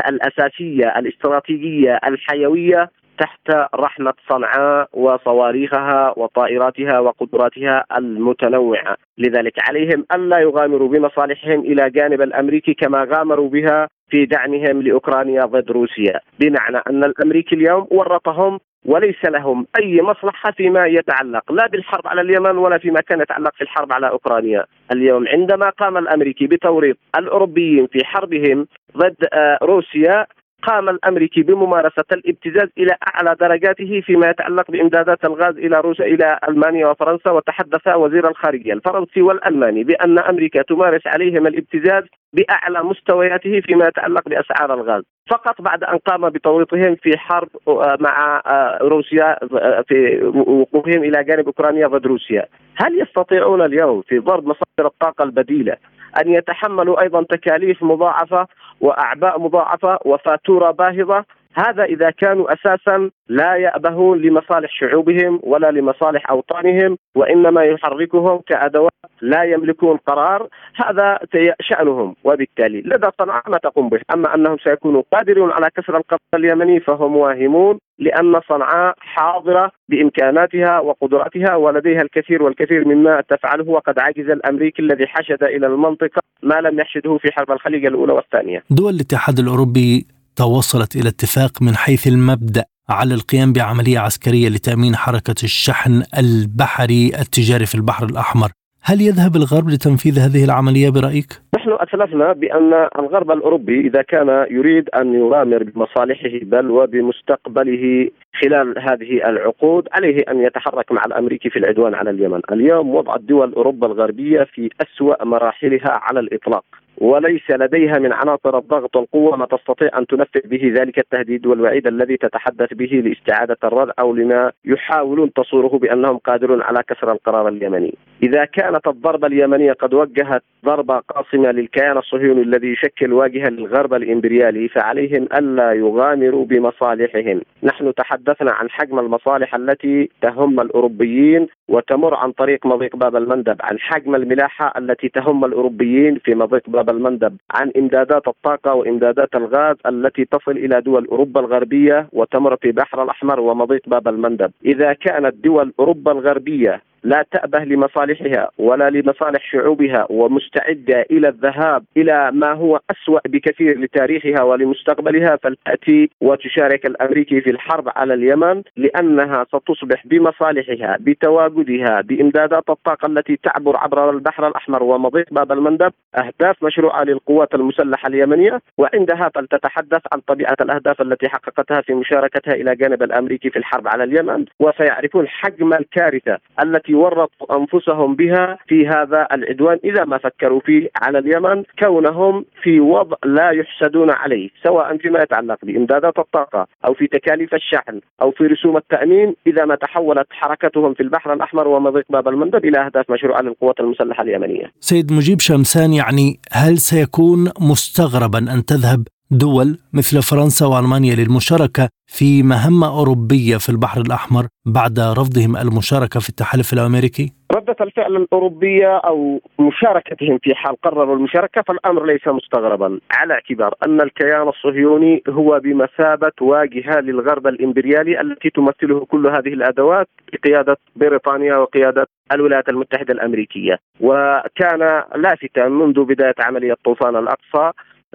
الأساسية 0.10 1.00
الاستراتيجية 1.00 2.00
الحيوية 2.08 2.90
تحت 3.18 3.52
رحمة 3.76 4.14
صنعاء 4.30 4.90
وصواريخها 4.94 6.14
وطائراتها 6.18 7.00
وقدراتها 7.00 7.86
المتنوعة. 7.98 8.98
لذلك 9.18 9.54
عليهم 9.70 10.06
ألا 10.14 10.40
يغامروا 10.40 10.90
بمصالحهم 10.90 11.60
إلى 11.60 11.90
جانب 11.90 12.22
الأمريكي 12.22 12.74
كما 12.74 13.04
غامروا 13.04 13.50
بها 13.50 13.88
في 14.10 14.26
دعمهم 14.26 14.82
لأوكرانيا 14.82 15.46
ضد 15.46 15.72
روسيا، 15.72 16.20
بمعنى 16.40 16.78
أن 16.90 17.04
الأمريكي 17.04 17.56
اليوم 17.56 17.88
ورطهم 17.92 18.60
وليس 18.86 19.26
لهم 19.26 19.68
أي 19.80 20.02
مصلحة 20.02 20.52
فيما 20.52 20.86
يتعلق 20.86 21.52
لا 21.52 21.68
بالحرب 21.68 22.08
على 22.08 22.22
اليمن 22.22 22.58
ولا 22.58 22.78
فيما 22.78 23.02
كان 23.02 23.22
يتعلق 23.22 23.56
في 23.56 23.62
الحرب 23.62 23.94
على 23.94 24.10
أوكرانيا، 24.10 24.66
اليوم 24.92 25.28
عندما 25.28 25.70
قام 25.70 25.98
الأمريكي 25.98 26.48
بتوريط 26.48 26.98
الأوروبيين 27.16 27.88
في 27.88 28.06
حربهم 28.06 28.68
ضد 28.98 29.16
آه، 29.34 29.58
روسيا 29.64 30.26
قام 30.64 30.90
الأمريكي 30.90 31.42
بممارسة 31.42 32.06
الابتزاز 32.12 32.70
إلى 32.78 32.96
أعلى 33.16 33.36
درجاته 33.40 34.02
فيما 34.06 34.30
يتعلق 34.30 34.72
بإمدادات 34.72 35.26
الغاز 35.26 35.58
إلى 35.58 35.80
روسيا 35.82 36.06
إلى 36.06 36.40
ألمانيا 36.50 36.88
وفرنسا 36.88 37.32
وتحدث 37.32 37.88
وزير 37.88 38.30
الخارجية 38.30 38.74
الفرنسي 38.74 39.22
والألماني 39.22 39.84
بأن 39.84 40.20
أمريكا 40.20 40.62
تمارس 40.62 41.08
عليهم 41.08 41.48
الابتزاز 41.48 42.04
بأعلى 42.34 42.84
مستوياته 42.84 43.62
فيما 43.62 43.86
يتعلق 43.86 44.30
بأسعار 44.30 44.74
الغاز. 44.74 45.04
فقط 45.30 45.62
بعد 45.62 45.84
أن 45.84 45.98
قام 45.98 46.30
بتوريطهم 46.30 46.96
في 46.96 47.18
حرب 47.18 47.50
آه، 47.68 47.98
مع 48.00 48.42
آه، 48.46 48.78
روسيا 48.82 49.38
آه، 49.44 49.84
في 49.88 50.24
وقوفهم 50.24 51.04
إلى 51.04 51.24
جانب 51.24 51.46
أوكرانيا 51.46 51.88
ضد 51.88 52.08
روسيا. 52.08 52.46
هل 52.76 53.02
يستطيعون 53.02 53.62
اليوم 53.62 54.02
في 54.02 54.20
ضرب 54.20 54.44
مصادر 54.44 54.86
الطاقة 54.86 55.24
البديلة 55.24 55.78
أن 56.22 56.34
يتحملوا 56.34 57.02
أيضا 57.02 57.24
تكاليف 57.24 57.84
مضاعفة 57.84 58.48
وأعباء 58.82 59.40
مضاعفة 59.40 60.00
وفاتورة 60.06 60.72
باهظة 60.72 61.26
هذا 61.54 61.84
إذا 61.84 62.10
كانوا 62.10 62.54
أساسا 62.54 63.10
لا 63.30 63.56
يأبهون 63.56 64.22
لمصالح 64.22 64.70
شعوبهم 64.80 65.40
ولا 65.44 65.72
لمصالح 65.72 66.30
أوطانهم 66.30 66.98
وإنما 67.16 67.64
يحركهم 67.64 68.42
كأدوات 68.48 68.92
لا 69.22 69.44
يملكون 69.44 69.98
قرار 69.98 70.48
هذا 70.76 71.20
شأنهم 71.62 72.16
وبالتالي 72.24 72.82
لدى 72.82 73.08
صنعاء 73.22 73.50
ما 73.50 73.58
تقوم 73.58 73.90
به 73.90 74.00
أما 74.14 74.36
أنهم 74.36 74.58
سيكونوا 74.64 75.04
قادرون 75.12 75.52
على 75.52 75.70
كسر 75.76 75.98
القرار 75.98 76.20
اليمني 76.36 76.80
فهم 76.80 77.16
واهمون 77.16 77.80
لأن 78.00 78.42
صنعاء 78.50 78.96
حاضرة 79.00 79.72
بإمكاناتها 79.90 80.80
وقدراتها 80.80 81.56
ولديها 81.56 82.02
الكثير 82.02 82.44
والكثير 82.44 82.88
مما 82.88 83.22
تفعله 83.22 83.70
وقد 83.70 84.00
عجز 84.00 84.30
الأمريكي 84.30 84.82
الذي 84.82 85.08
حشد 85.08 85.44
إلى 85.44 85.68
المنطقة 85.68 86.22
ما 86.44 86.62
لم 86.62 86.80
يحشده 86.80 87.18
في 87.18 87.32
حرب 87.32 87.52
الخليج 87.52 87.86
الأولى 87.86 88.14
والثانية. 88.14 88.64
دول 88.70 88.94
الاتحاد 88.94 89.40
الأوروبي 89.40 90.06
توصلت 90.36 90.96
إلى 90.96 91.10
اتفاق 91.10 91.62
من 91.62 91.76
حيث 91.76 92.08
المبدأ 92.08 92.64
على 92.90 93.14
القيام 93.14 93.54
بعملية 93.54 94.00
عسكرية 94.00 94.50
لتأمين 94.50 94.96
حركة 94.96 95.36
الشحن 95.44 96.04
البحري 96.18 97.08
التجاري 97.08 97.66
في 97.66 97.76
البحر 97.76 98.06
الأحمر، 98.06 98.50
هل 98.84 99.02
يذهب 99.02 99.36
الغرب 99.36 99.70
لتنفيذ 99.70 100.20
هذه 100.20 100.44
العملية 100.44 100.90
برأيك؟ 100.90 101.42
نحن 101.56 101.78
اسلفنا 101.80 102.34
بأن 102.34 102.88
الغرب 103.00 103.32
الأوروبي 103.32 103.88
إذا 103.88 104.02
كان 104.02 104.28
يريد 104.52 104.90
أن 104.90 105.14
يغامر 105.14 105.64
بمصالحه 105.64 106.40
بل 106.44 106.72
وبمستقبله 106.72 108.10
خلال 108.42 108.80
هذه 108.80 109.30
العقود 109.30 109.88
عليه 109.92 110.24
أن 110.32 110.42
يتحرك 110.42 110.92
مع 110.92 111.02
الأمريكي 111.06 111.50
في 111.50 111.60
العدوان 111.60 111.96
على 111.96 112.10
اليمن، 112.10 112.42
اليوم 112.52 112.96
وضع 112.96 113.16
الدول 113.16 113.54
اوروبا 113.54 113.88
الغربية 113.88 114.44
في 114.54 114.70
أسوأ 114.82 115.26
مراحلها 115.26 115.92
على 115.92 116.20
الإطلاق. 116.20 116.64
وليس 117.02 117.52
لديها 117.52 118.00
من 118.00 118.14
عناصر 118.14 118.58
الضغط 118.58 118.96
والقوة 118.96 119.38
ما 119.38 119.46
تستطيع 119.46 119.90
أن 119.98 120.08
تنفذ 120.08 120.42
به 120.46 120.74
ذلك 120.78 121.00
التهديد 121.00 121.46
والوعيد 121.46 121.88
الذي 121.88 122.18
تتحدث 122.18 122.74
به 122.74 123.04
لاستعادة 123.06 123.58
الردع 123.64 123.92
أو 124.00 124.14
لما 124.14 124.52
يحاولون 124.66 125.34
تصوره 125.34 125.78
بأنهم 125.78 126.18
قادرون 126.18 126.62
على 126.62 126.84
كسر 126.88 127.12
القرار 127.12 127.48
اليمني. 127.48 127.94
إذا 128.24 128.46
كانت 128.46 128.88
الضربة 128.88 129.28
اليمنية 129.28 129.74
قد 129.74 129.94
وجهت 129.94 130.44
ضربة 130.66 131.00
قاصمة 131.00 131.52
للكيان 131.52 131.98
الصهيوني 131.98 132.42
الذي 132.42 132.68
يشكل 132.68 133.14
واجهة 133.14 133.50
للغرب 133.50 133.94
الإمبريالي 133.94 134.68
فعليهم 134.68 135.24
ألا 135.24 135.74
يغامروا 135.74 136.46
بمصالحهم. 136.46 137.42
نحن 137.64 137.94
تحدثنا 137.94 138.52
عن 138.52 138.70
حجم 138.70 139.00
المصالح 139.00 139.56
التي 139.56 140.10
تهم 140.22 140.60
الأوروبيين 140.60 141.48
وتمر 141.72 142.16
عن 142.16 142.32
طريق 142.32 142.66
مضيق 142.66 142.96
باب 142.96 143.16
المندب 143.16 143.56
عن 143.62 143.80
حجم 143.80 144.16
الملاحة 144.16 144.74
التي 144.78 145.10
تهم 145.10 145.46
الأوروبيين 145.46 146.20
في 146.24 146.36
مضيق 146.36 146.70
باب 146.70 146.90
المندب 146.90 147.38
عن 147.52 147.72
إمدادات 147.78 148.28
الطاقة 148.28 148.74
وإمدادات 148.74 149.36
الغاز 149.36 149.76
التي 149.86 150.26
تصل 150.26 150.52
إلى 150.52 150.82
دول 150.82 151.08
أوروبا 151.08 151.40
الغربية 151.40 152.08
وتمر 152.14 152.56
في 152.56 152.72
بحر 152.72 153.04
الأحمر 153.04 153.40
ومضيق 153.40 153.82
باب 153.88 154.08
المندب. 154.08 154.52
إذا 154.66 154.94
كانت 154.94 155.36
دول 155.44 155.74
أوروبا 155.80 156.12
الغربية 156.12 156.82
لا 157.04 157.26
تأبه 157.32 157.60
لمصالحها 157.60 158.50
ولا 158.58 158.90
لمصالح 158.90 159.52
شعوبها 159.52 160.08
ومستعدة 160.10 161.06
إلى 161.12 161.28
الذهاب 161.28 161.84
إلى 161.98 162.32
ما 162.32 162.54
هو 162.54 162.80
أسوأ 162.92 163.20
بكثير 163.28 163.80
لتاريخها 163.80 164.44
ولمستقبلها 164.44 165.36
فلتأتي 165.44 166.10
وتشارك 166.22 166.86
الأمريكي 166.86 167.42
في 167.42 167.50
الحرب 167.50 167.90
على 167.96 168.14
اليمن 168.14 168.62
لأنها 168.78 169.44
ستصبح 169.44 170.08
بمصالحها 170.08 170.98
بتواجدها 171.00 172.02
بإمدادات 172.02 172.70
الطاقة 172.70 173.06
التي 173.06 173.40
تعبر 173.44 173.78
عبر 173.78 174.10
البحر 174.10 174.48
الأحمر 174.48 174.84
ومضيق 174.84 175.26
باب 175.32 175.52
المندب 175.52 175.94
أهداف 176.18 176.64
مشروعة 176.64 177.04
للقوات 177.04 177.56
المسلحة 177.56 178.08
اليمنية 178.08 178.62
وعندها 178.78 179.30
فلتتحدث 179.36 180.02
عن 180.14 180.20
طبيعة 180.28 180.58
الأهداف 180.62 181.02
التي 181.02 181.30
حققتها 181.30 181.82
في 181.82 181.94
مشاركتها 181.94 182.54
إلى 182.54 182.76
جانب 182.76 183.04
الأمريكي 183.04 183.50
في 183.50 183.60
الحرب 183.60 183.88
على 183.88 184.04
اليمن 184.04 184.46
وسيعرفون 184.60 185.28
حجم 185.28 185.74
الكارثة 185.74 186.38
التي 186.64 186.91
التي 186.92 186.94
ورطوا 186.94 187.58
أنفسهم 187.58 188.16
بها 188.16 188.58
في 188.68 188.88
هذا 188.88 189.28
العدوان 189.32 189.80
إذا 189.84 190.06
ما 190.06 190.18
فكروا 190.18 190.60
فيه 190.60 190.90
على 191.02 191.20
اليمن 191.20 191.64
كونهم 191.80 192.46
في 192.64 192.80
وضع 192.80 193.18
لا 193.26 193.52
يحسدون 193.52 194.12
عليه 194.12 194.50
سواء 194.64 194.98
فيما 194.98 195.20
يتعلق 195.20 195.58
بإمدادات 195.64 196.20
الطاقة 196.20 196.68
أو 196.86 196.94
في 196.94 197.08
تكاليف 197.08 197.54
الشحن 197.54 198.00
أو 198.22 198.32
في 198.32 198.44
رسوم 198.44 198.78
التأمين 198.78 199.36
إذا 199.48 199.66
ما 199.66 199.76
تحولت 199.76 200.28
حركتهم 200.30 200.94
في 200.94 201.04
البحر 201.04 201.34
الأحمر 201.34 201.68
ومضيق 201.68 202.06
باب 202.10 202.28
المندب 202.28 202.66
إلى 202.66 202.86
أهداف 202.86 203.12
مشروعه 203.12 203.42
للقوات 203.42 203.80
المسلحة 203.80 204.24
اليمنية. 204.24 204.72
سيد 204.80 205.14
مجيب 205.14 205.40
شمسان 205.40 205.94
يعني 205.94 206.40
هل 206.52 206.78
سيكون 206.78 207.40
مستغربا 207.72 208.40
أن 208.40 208.66
تذهب 208.66 209.04
دول 209.32 209.78
مثل 209.94 210.22
فرنسا 210.22 210.66
وألمانيا 210.66 211.16
للمشاركة 211.16 211.90
في 212.08 212.44
مهمة 212.44 212.88
أوروبية 213.00 213.58
في 213.58 213.70
البحر 213.70 214.02
الأحمر 214.02 214.44
بعد 214.66 215.00
رفضهم 215.00 215.58
المشاركة 215.58 216.20
في 216.20 216.30
التحالف 216.30 216.74
الأمريكي؟ 216.74 217.34
ردة 217.56 217.76
الفعل 217.82 218.16
الأوروبية 218.16 218.98
أو 218.98 219.42
مشاركتهم 219.60 220.40
في 220.44 220.56
حال 220.56 220.76
قرروا 220.84 221.16
المشاركة 221.16 221.62
فالأمر 221.68 222.06
ليس 222.06 222.28
مستغربا 222.28 223.00
على 223.12 223.34
اعتبار 223.34 223.74
أن 223.86 224.02
الكيان 224.02 224.48
الصهيوني 224.48 225.24
هو 225.30 225.60
بمثابة 225.60 226.32
واجهة 226.42 227.00
للغرب 227.00 227.48
الإمبريالي 227.48 228.22
التي 228.22 228.50
تمثله 228.50 229.06
كل 229.06 229.28
هذه 229.28 229.54
الأدوات 229.54 230.08
بقيادة 230.34 230.78
بريطانيا 230.96 231.56
وقيادة 231.56 232.08
الولايات 232.32 232.70
المتحدة 232.70 233.14
الأمريكية 233.14 233.80
وكان 234.00 235.04
لافتا 235.16 235.68
منذ 235.68 236.04
بداية 236.04 236.36
عملية 236.40 236.76
طوفان 236.86 237.16
الأقصى 237.16 237.72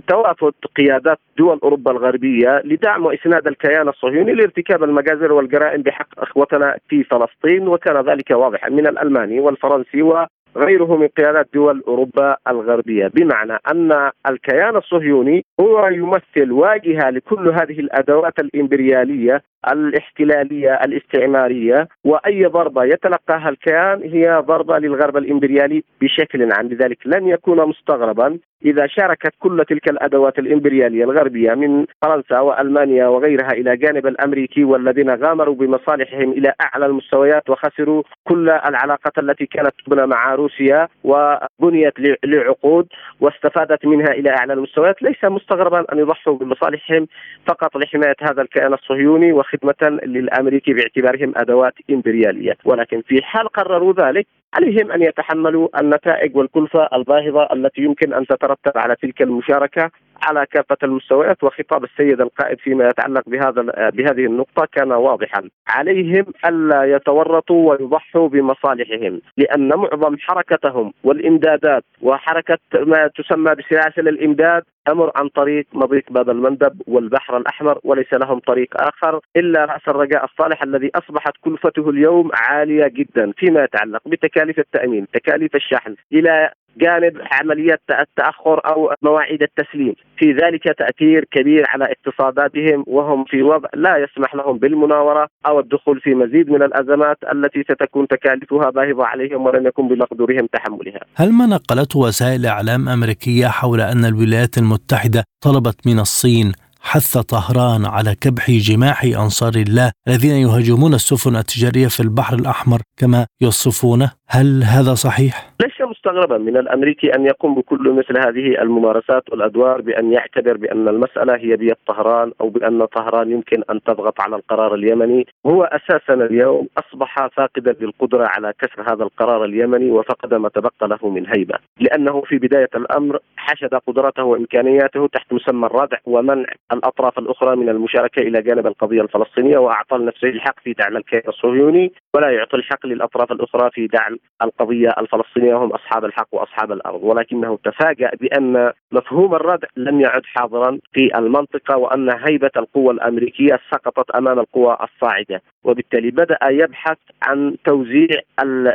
توافد 0.09 0.53
قيادات 0.77 1.19
دول 1.39 1.61
أوروبا 1.63 1.91
الغربية 1.91 2.63
لدعم 2.65 3.07
وإسناد 3.07 3.47
الكيان 3.47 3.89
الصهيوني 3.89 4.33
لارتكاب 4.33 4.85
المجازر 4.85 5.33
والجرائم 5.33 5.83
بحق 5.83 6.09
إخوتنا 6.19 6.77
في 6.89 7.05
فلسطين 7.05 7.69
وكان 7.69 8.11
ذلك 8.11 8.31
واضحا 8.31 8.71
من 8.71 8.87
الألماني 8.87 9.41
والفرنسي 9.41 10.27
غيره 10.57 10.97
من 10.97 11.09
قيادات 11.09 11.49
دول 11.55 11.83
أوروبا 11.89 12.37
الغربية. 12.49 13.11
بمعنى 13.15 13.59
أن 13.73 14.11
الكيان 14.29 14.77
الصهيوني 14.77 15.45
هو 15.61 15.87
يمثل 15.87 16.53
واجهة 16.53 17.11
لكل 17.11 17.49
هذه 17.49 17.81
الأدوات 17.81 18.39
الإمبريالية 18.39 19.43
الاحتلالية 19.73 20.75
الاستعمارية 20.75 21.89
وأي 22.05 22.45
ضربة 22.45 22.85
يتلقاها 22.85 23.49
الكيان 23.49 24.03
هي 24.03 24.43
ضربة 24.47 24.79
للغرب 24.79 25.17
الإمبريالي 25.17 25.85
بشكل 26.01 26.53
عام. 26.53 26.69
لذلك 26.69 26.99
لن 27.07 27.29
يكون 27.29 27.69
مستغربا 27.69 28.39
إذا 28.65 28.87
شاركت 28.87 29.33
كل 29.39 29.65
تلك 29.69 29.91
الأدوات 29.91 30.39
الإمبريالية 30.39 31.05
الغربية 31.05 31.55
من 31.55 31.87
فرنسا 32.03 32.41
وألمانيا 32.41 33.07
وغيرها 33.07 33.53
إلى 33.53 33.77
جانب 33.77 34.07
الأمريكي 34.07 34.65
والذين 34.65 35.11
غامروا 35.11 35.55
بمصالحهم 35.55 36.33
إلى 36.33 36.53
أعلى 36.61 36.87
المستويات 36.87 37.51
وخسروا 37.51 38.03
كل 38.25 38.51
العلاقات 38.51 39.19
التي 39.19 39.47
كانت 39.47 39.73
تبنى 39.87 40.07
مع 40.07 40.35
روسيا 40.35 40.89
وبنيت 41.05 41.95
لعقود 42.25 42.87
واستفادت 43.21 43.87
منها 43.87 44.11
إلى 44.11 44.31
أعلى 44.31 44.53
المستويات. 44.53 45.03
ليس 45.03 45.25
مستغربا 45.25 45.85
أن 45.93 45.99
يضحوا 45.99 46.35
بمصالحهم 46.35 47.07
فقط 47.47 47.77
لحماية 47.77 48.17
هذا 48.23 48.43
الكيان 48.43 48.75
الصهيوني 48.75 49.33
وخدمه 49.65 50.01
للأمريكي 50.05 50.73
باعتبارهم 50.73 51.33
أدوات 51.37 51.75
إمبريالية. 51.91 52.57
ولكن 52.65 53.01
في 53.01 53.23
حال 53.23 53.49
قرروا 53.49 53.93
ذلك 53.93 54.27
عليهم 54.55 54.93
أن 54.93 55.03
يتحملوا 55.03 55.81
النتائج 55.81 56.37
والكلفة 56.37 56.89
الباهظة 56.93 57.49
التي 57.53 57.81
يمكن 57.83 58.13
أن 58.15 58.27
تترتب 58.27 58.79
على 58.79 58.97
تلك 59.03 59.23
المشاركة. 59.23 59.91
على 60.23 60.47
كافة 60.51 60.77
المستويات 60.83 61.45
وخطاب 61.45 61.85
السيد 61.85 62.21
القائد 62.21 62.59
فيما 62.59 62.89
يتعلق 62.89 63.23
بهذا 63.27 63.91
بهذه 63.91 64.27
النقطة 64.27 64.69
كان 64.73 64.93
واضحا. 64.93 65.49
عليهم 65.69 66.27
ألا 66.47 66.85
يتورطوا 66.85 67.71
ويضحوا 67.71 68.29
بمصالحهم 68.29 69.21
لأن 69.37 69.69
معظم 69.69 70.17
حركتهم 70.19 70.93
والإمدادات 71.05 71.85
وحركة 72.03 72.59
ما 72.75 73.07
تسمى 73.07 73.55
بسلاسل 73.55 74.09
الإمداد 74.09 74.63
أمر 74.89 75.13
عن 75.17 75.29
طريق 75.29 75.67
مضيق 75.73 76.05
باب 76.11 76.31
المندب 76.31 76.83
والبحر 76.87 77.37
الأحمر 77.37 77.79
وليس 77.85 78.13
لهم 78.13 78.39
طريق 78.39 78.69
آخر 78.81 79.21
إلا 79.37 79.65
رأس 79.65 79.89
الرجاء 79.89 80.25
الصالح 80.25 80.63
الذي 80.63 80.91
أصبحت 80.95 81.33
كلفته 81.41 81.91
اليوم 81.91 82.31
عالية 82.35 82.87
جدا 82.89 83.33
فيما 83.37 83.65
يتعلق 83.65 84.01
بتكاليف 84.07 84.59
التأمين، 84.59 85.07
تكاليف 85.13 85.57
الشحن 85.57 85.95
إلى 86.13 86.51
جانب 86.77 87.13
عملية 87.33 87.81
التأخر 87.91 88.61
أو 88.67 88.93
مواعيد 89.03 89.43
التسليم. 89.43 89.95
في 90.19 90.33
ذلك 90.33 90.63
تأثير 90.79 91.25
كبير 91.31 91.65
على 91.69 91.85
اقتصاداتهم 91.85 92.85
وهم 92.87 93.25
في 93.25 93.43
وضع 93.43 93.69
لا 93.75 93.97
يسمح 93.97 94.35
لهم 94.35 94.59
بالمناورة 94.59 95.29
أو 95.47 95.61
الدخول 95.61 96.01
في 96.01 96.15
مزيد 96.15 96.51
من 96.51 96.63
الأزمات 96.63 97.17
التي 97.33 97.63
ستكون 97.63 98.09
تكاليفها 98.09 98.71
باهظة 98.71 99.05
عليهم 99.07 99.47
ولن 99.47 99.67
يكون 99.67 99.89
بمقدورهم 99.89 100.47
تحملها. 100.53 101.01
هل 101.15 101.33
ما 101.33 101.47
نقلته 101.47 101.99
وسائل 101.99 102.47
إعلام 102.47 102.89
أمريكية 102.89 103.47
حول 103.47 103.81
أن 103.81 104.05
الولايات 104.05 104.59
المتحدة 104.59 105.25
طلبت 105.43 105.87
من 105.87 105.99
الصين 105.99 106.53
حث 106.81 107.19
طهران 107.19 107.85
على 107.87 108.15
كبح 108.15 108.51
جماح 108.51 109.05
أنصار 109.05 109.55
الله 109.55 109.93
الذين 110.09 110.37
يهاجمون 110.37 110.95
السفن 110.95 111.37
التجارية 111.37 111.89
في 111.89 112.01
البحر 112.01 112.35
الأحمر 112.35 112.81
كما 112.97 113.27
يوصفونه، 113.41 114.13
هل 114.29 114.63
هذا 114.63 114.95
صحيح؟ 114.95 115.51
ليس 115.61 115.81
مستغربا 115.81 116.39
من 116.39 116.57
الأمريكي 116.57 117.15
أن 117.15 117.27
يقوم 117.27 117.55
بكل 117.55 117.93
مثل 117.93 118.19
هذه 118.27 118.63
الممارسات 118.63 119.23
والأدوار 119.33 119.81
بأن 119.81 120.13
يعتبر 120.13 120.57
بأن 120.57 120.89
المسألة 120.89 121.37
هي 121.37 121.57
بيد 121.57 121.77
طهران 121.87 122.33
أو 122.41 122.49
بأن 122.49 122.85
طهران 122.85 123.31
يمكن 123.31 123.63
أن 123.71 123.83
تضغط 123.83 124.21
على 124.21 124.37
القرار 124.37 124.75
اليمني، 124.75 125.27
هو 125.47 125.63
أساسا 125.65 126.15
اليوم 126.15 126.69
أصبح 126.79 127.27
فاقدا 127.27 127.77
للقدرة 127.81 128.27
على 128.27 128.53
كسر 128.59 128.93
هذا 128.93 129.05
القرار 129.05 129.45
اليمني 129.45 129.91
وفقد 129.91 130.35
ما 130.35 130.49
تبقى 130.49 130.89
له 130.89 131.09
من 131.09 131.27
هيبة، 131.27 131.55
لأنه 131.81 132.21
في 132.21 132.39
بداية 132.39 132.71
الأمر 132.75 133.19
حشد 133.37 133.75
قدرته 133.75 134.25
وإمكانياته 134.25 135.07
تحت 135.07 135.33
مسمى 135.33 135.67
الردع 135.67 135.97
ومنع 136.07 136.47
الأطراف 136.73 137.19
الأخرى 137.19 137.57
من 137.57 137.69
المشاركة 137.69 138.21
إلى 138.21 138.43
جانب 138.43 138.67
القضية 138.67 139.03
الفلسطينية 139.03 139.59
وأعطى 139.59 139.99
لنفسه 139.99 140.29
الحق 140.29 140.61
في 140.61 140.73
دعم 140.73 140.97
الكيان 140.97 141.23
الصهيوني 141.29 141.93
ولا 142.15 142.31
يعطي 142.31 142.57
الحق 142.57 142.87
للأطراف 142.87 143.33
الأخرى 143.33 143.71
في 143.71 143.87
دعم 143.87 144.16
القضية 144.43 144.95
الفلسطينية 144.99 145.55
وهم 145.55 145.71
أصحاب 145.71 146.05
الحق 146.05 146.29
وأصحاب 146.33 146.73
الأرض 146.73 147.01
ولكنه 147.03 147.59
تفاجأ 147.65 148.11
بأن 148.21 148.73
مفهوم 148.93 149.35
الردع 149.35 149.69
لم 149.77 150.01
يعد 150.01 150.23
حاضرا 150.25 150.79
في 150.93 151.19
المنطقة 151.19 151.77
وأن 151.77 152.11
هيبة 152.29 152.51
القوى 152.57 152.91
الأمريكية 152.91 153.61
سقطت 153.71 154.11
أمام 154.11 154.39
القوى 154.39 154.77
الصاعدة 154.83 155.43
وبالتالي 155.65 156.11
بدأ 156.11 156.39
يبحث 156.51 156.99
عن 157.23 157.57
توزيع 157.65 158.21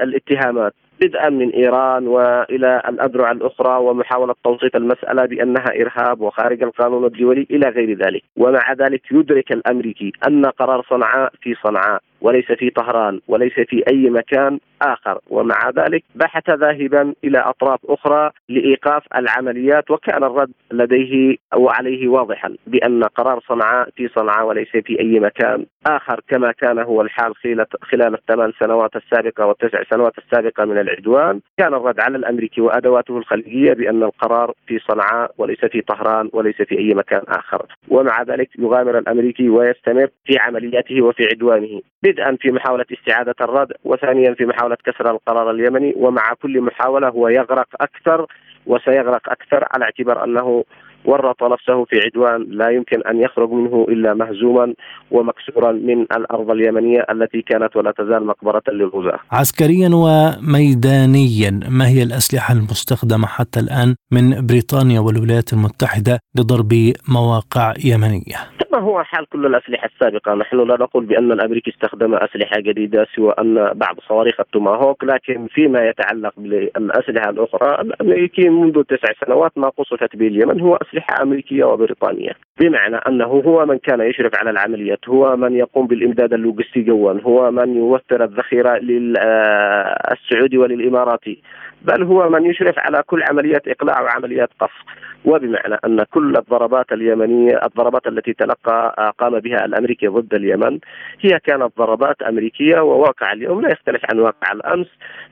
الاتهامات 0.04 0.74
بدءا 1.02 1.30
من 1.30 1.50
إيران 1.50 2.08
وإلى 2.08 2.82
الأذرع 2.90 3.32
الأخرى 3.32 3.78
ومحاولة 3.78 4.36
توصيف 4.44 4.76
المسألة 4.76 5.26
بأنها 5.26 5.66
إرهاب 5.82 6.22
وخارج 6.22 6.64
القانون 6.64 7.06
الدولي 7.06 7.48
إلى 7.52 7.70
غير 7.70 7.98
ذلك، 7.98 8.24
ومع 8.38 8.74
ذلك 8.74 9.02
يدرك 9.12 9.52
الأمريكي 9.52 10.12
أن 10.28 10.46
قرار 10.46 10.86
صنعاء 10.90 11.32
في 11.42 11.56
صنعاء. 11.64 12.02
وليس 12.22 12.52
في 12.52 12.70
طهران 12.70 13.20
وليس 13.28 13.54
في 13.54 13.84
أي 13.92 14.10
مكان 14.10 14.60
آخر. 14.82 15.20
ومع 15.30 15.70
ذلك 15.70 16.04
بحث 16.16 16.50
ذاهبا 16.50 17.14
إلى 17.24 17.40
أطراف 17.40 17.80
أخرى 17.86 18.32
لإيقاف 18.50 19.04
العمليات 19.16 19.92
وكان 19.92 20.24
الرد 20.24 20.52
لديه 20.72 21.36
وعليه 21.56 22.08
واضحا 22.08 22.56
بأن 22.68 23.04
قرار 23.04 23.40
صنعاء 23.48 23.90
في 23.96 24.08
صنعاء 24.08 24.48
وليس 24.48 24.70
في 24.70 25.00
أي 25.00 25.20
مكان 25.20 25.66
آخر 25.86 26.20
كما 26.28 26.52
كان 26.52 26.80
هو 26.80 27.02
الحال 27.02 27.34
خلال 27.82 28.14
الثمان 28.14 28.52
سنوات 28.60 28.96
السابقة 28.96 29.46
والتسع 29.46 29.84
سنوات 29.84 30.14
السابقة 30.18 30.66
من 30.66 30.78
العدوان. 30.78 31.40
كان 31.58 31.74
الرد 31.74 32.00
على 32.00 32.18
الأمريكي 32.18 32.62
وأدواته 32.62 33.18
الخليجية 33.18 33.74
بأن 33.74 34.04
القرار 34.04 34.54
في 34.68 34.80
صنعاء 34.80 35.32
وليس 35.38 35.66
في 35.66 35.82
طهران 35.82 36.30
وليس 36.34 36.56
في 36.56 36.78
أي 36.78 36.94
مكان 36.94 37.22
آخر. 37.28 37.66
ومع 37.88 38.22
ذلك 38.24 38.50
يغامر 38.60 38.98
الأمريكي 38.98 39.50
ويستمر 39.50 40.08
في 40.26 40.38
عملياته 40.40 41.02
وفي 41.02 41.24
عدوانه. 41.34 41.82
بدءا 42.12 42.38
في 42.42 42.52
محاولة 42.52 42.86
استعادة 42.92 43.36
الرد 43.42 43.72
وثانيا 43.84 44.34
في 44.34 44.46
محاولة 44.46 44.78
كسر 44.86 45.12
القرار 45.12 45.52
اليمني 45.52 45.94
ومع 45.98 46.34
كل 46.42 46.62
محاولة 46.62 47.10
هو 47.10 47.28
يغرق 47.28 47.68
أكثر 47.82 48.26
وسيغرق 48.66 49.30
أكثر 49.30 49.68
على 49.74 49.86
اعتبار 49.86 50.24
أنه 50.24 50.64
ورط 51.06 51.44
نفسه 51.44 51.86
في 51.86 52.00
عدوان 52.06 52.46
لا 52.50 52.70
يمكن 52.70 53.02
أن 53.02 53.22
يخرج 53.22 53.52
منه 53.52 53.86
إلا 53.90 54.14
مهزوما 54.14 54.74
ومكسورا 55.12 55.72
من 55.72 56.02
الأرض 56.02 56.52
اليمنية 56.52 57.06
التي 57.12 57.42
كانت 57.42 57.76
ولا 57.76 57.92
تزال 57.92 58.26
مقبرة 58.26 58.64
للغزاة. 58.72 59.20
عسكريا 59.32 59.90
وميدانيا 59.94 61.60
ما 61.70 61.88
هي 61.88 62.04
الأسلحة 62.04 62.54
المستخدمة 62.54 63.28
حتى 63.28 63.60
الآن 63.60 63.96
من 64.12 64.46
بريطانيا 64.46 65.00
والولايات 65.00 65.54
المتحدة 65.54 66.20
لضرب 66.36 66.74
مواقع 67.10 67.74
يمنية؟ 67.86 68.40
كما 68.60 68.82
هو 68.82 69.04
حال 69.04 69.26
كل 69.30 69.46
الأسلحة 69.46 69.90
السابقة، 69.94 70.34
نحن 70.36 70.58
لا 70.58 70.78
نقول 70.80 71.06
بأن 71.06 71.32
الأمريكي 71.32 71.72
استخدم 71.72 72.16
أسلحة 72.16 72.60
جديدة 72.60 73.08
سوى 73.16 73.34
أن 73.40 73.72
بعض 73.74 73.96
صواريخ 74.08 74.40
التوماهوك، 74.40 75.04
لكن 75.04 75.48
فيما 75.48 75.80
يتعلق 75.90 76.34
بالأسلحة 76.38 77.30
الأخرى 77.30 77.82
الأمريكي 77.82 78.50
منذ 78.50 78.84
تسع 78.84 79.14
سنوات 79.26 79.52
ما 79.58 79.70
قصفت 79.70 80.16
به 80.16 80.28
اليمن 80.28 80.62
هو 80.62 80.76
أسلحة 80.76 81.24
أمريكية 81.24 81.64
وبريطانية 81.64 82.32
بمعنى 82.60 82.96
أنه 82.96 83.26
هو 83.26 83.66
من 83.66 83.78
كان 83.78 84.02
يشرف 84.02 84.36
على 84.36 84.50
العمليات 84.50 85.10
هو 85.10 85.36
من 85.36 85.56
يقوم 85.56 85.88
بالإمداد 85.88 86.34
اللوجستي 86.34 86.82
جوا 86.82 87.14
هو 87.22 87.52
من 87.52 87.76
يوفر 87.76 88.24
الذخيرة 88.24 88.78
للسعودي 88.78 90.58
وللإماراتي 90.58 91.42
بل 91.82 92.04
هو 92.04 92.30
من 92.30 92.46
يشرف 92.46 92.80
على 92.80 93.04
كل 93.08 93.24
عمليات 93.24 93.68
إقلاع 93.68 94.02
وعمليات 94.02 94.50
قصف. 94.60 95.02
وبمعنى 95.26 95.78
أن 95.86 96.04
كل 96.04 96.38
الضربات 96.38 96.92
اليمنية 96.92 97.60
الضربات 97.66 98.08
التي 98.08 98.34
تلقى 98.34 99.14
قام 99.18 99.40
بها 99.40 99.66
الأمريكي 99.66 100.08
ضد 100.08 100.34
اليمن 100.34 100.80
هي 101.22 101.40
كانت 101.40 101.78
ضربات 101.78 102.22
أمريكية 102.22 102.80
وواقع 102.80 103.34
اليوم 103.34 103.62
لا 103.62 103.72
يختلف 103.72 104.02
عن 104.12 104.20
واقع 104.20 104.52
الأمس 104.52 104.88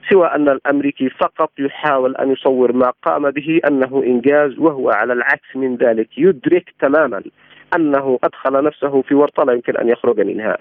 سوى 0.09 0.27
أن 0.27 0.49
الأمريكي 0.49 1.09
فقط 1.09 1.51
يحاول 1.59 2.15
أن 2.15 2.31
يصور 2.31 2.71
ما 2.71 2.91
قام 3.03 3.31
به 3.31 3.61
أنه 3.67 4.03
إنجاز 4.05 4.59
وهو 4.59 4.89
على 4.89 5.13
العكس 5.13 5.55
من 5.55 5.75
ذلك 5.75 6.07
يدرك 6.17 6.73
تماما 6.79 7.23
أنه 7.75 8.19
أدخل 8.23 8.63
نفسه 8.63 9.01
في 9.01 9.15
ورطة 9.15 9.43
لا 9.43 9.53
يمكن 9.53 9.77
أن 9.77 9.89
يخرج 9.89 10.19
منها. 10.19 10.57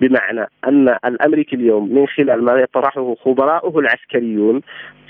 بمعنى 0.00 0.46
أن 0.68 0.88
الأمريكي 1.04 1.56
اليوم 1.56 1.94
من 1.94 2.06
خلال 2.06 2.44
ما 2.44 2.52
يطرحه 2.52 3.14
خبراؤه 3.14 3.78
العسكريون 3.78 4.60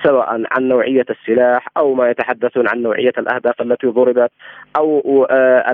سواء 0.02 0.42
عن 0.50 0.68
نوعية 0.68 1.06
السلاح 1.10 1.68
أو 1.76 1.94
ما 1.94 2.10
يتحدثون 2.10 2.68
عن 2.68 2.82
نوعية 2.82 3.12
الأهداف 3.18 3.62
التي 3.62 3.86
ضربت 3.86 4.30
أو 4.76 5.24
آه، 5.30 5.64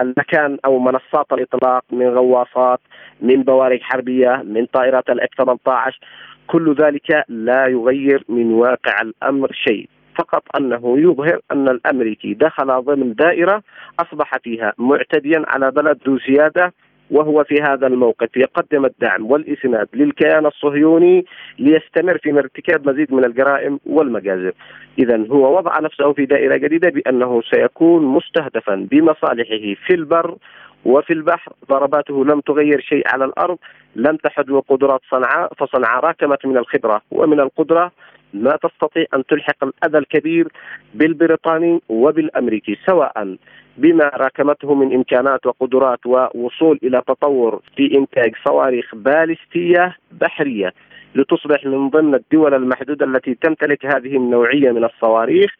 المكان 0.00 0.58
أو 0.64 0.78
منصات 0.78 1.32
الإطلاق 1.32 1.84
من 1.92 2.08
غواصات 2.08 2.80
من 3.20 3.42
بوارق 3.42 3.80
حربية 3.82 4.42
من 4.44 4.66
طائرات 4.66 5.10
الاف 5.10 5.28
18 5.38 5.98
كل 6.46 6.74
ذلك 6.74 7.24
لا 7.28 7.66
يغير 7.66 8.24
من 8.28 8.52
واقع 8.52 9.00
الأمر 9.02 9.52
شيء. 9.52 9.88
فقط 10.18 10.42
أنه 10.56 10.98
يظهر 10.98 11.40
أن 11.52 11.68
الأمريكي 11.68 12.34
دخل 12.34 12.82
ضمن 12.82 13.14
دائرة 13.14 13.62
أصبح 14.00 14.38
فيها 14.38 14.72
معتديا 14.78 15.44
على 15.46 15.70
بلد 15.70 15.98
ذو 16.06 16.18
سياده 16.18 16.72
وهو 17.10 17.44
في 17.44 17.54
هذا 17.62 17.86
الموقف 17.86 18.36
يقدم 18.36 18.84
الدعم 18.84 19.30
والإسناد 19.30 19.88
للكيان 19.94 20.46
الصهيوني 20.46 21.24
ليستمر 21.58 22.18
في 22.18 22.30
ارتكاب 22.30 22.88
مزيد 22.88 23.12
من 23.14 23.24
الجرائم 23.24 23.80
والمجازر. 23.86 24.52
إذا 24.98 25.26
هو 25.30 25.56
وضع 25.56 25.80
نفسه 25.80 26.12
في 26.12 26.26
دائرة 26.26 26.56
جديدة 26.56 26.90
بأنه 26.90 27.42
سيكون 27.42 28.04
مستهدفا 28.04 28.74
بمصالحه 28.90 29.74
في 29.86 29.94
البر 29.94 30.36
وفي 30.84 31.12
البحر. 31.12 31.52
ضرباته 31.68 32.24
لم 32.24 32.40
تغير 32.40 32.80
شيء 32.80 33.02
على 33.12 33.24
الأرض 33.24 33.58
لم 33.96 34.16
تحد 34.16 34.50
قدرات 34.68 35.00
صنعاء 35.10 35.52
فصنعاء 35.54 36.04
راكمت 36.04 36.46
من 36.46 36.56
الخبرة 36.56 37.02
ومن 37.10 37.40
القدرة. 37.40 37.92
ما 38.34 38.58
تستطيع 38.62 39.04
أن 39.14 39.24
تلحق 39.26 39.64
الأذى 39.64 39.98
الكبير 39.98 40.48
بالبريطاني 40.94 41.80
وبالأمريكي 41.88 42.78
سواء 42.86 43.36
بما 43.76 44.04
راكمته 44.04 44.74
من 44.74 44.94
إمكانات 44.94 45.46
وقدرات 45.46 46.06
ووصول 46.06 46.78
إلى 46.82 47.02
تطور 47.06 47.60
في 47.76 47.98
إنتاج 47.98 48.32
صواريخ 48.48 48.94
باليستية 48.94 49.96
بحرية 50.12 50.72
لتصبح 51.14 51.66
من 51.66 51.88
ضمن 51.88 52.14
الدول 52.14 52.54
المحدودة 52.54 53.06
التي 53.06 53.34
تمتلك 53.34 53.86
هذه 53.86 54.16
النوعية 54.16 54.70
من 54.70 54.84
الصواريخ. 54.84 55.50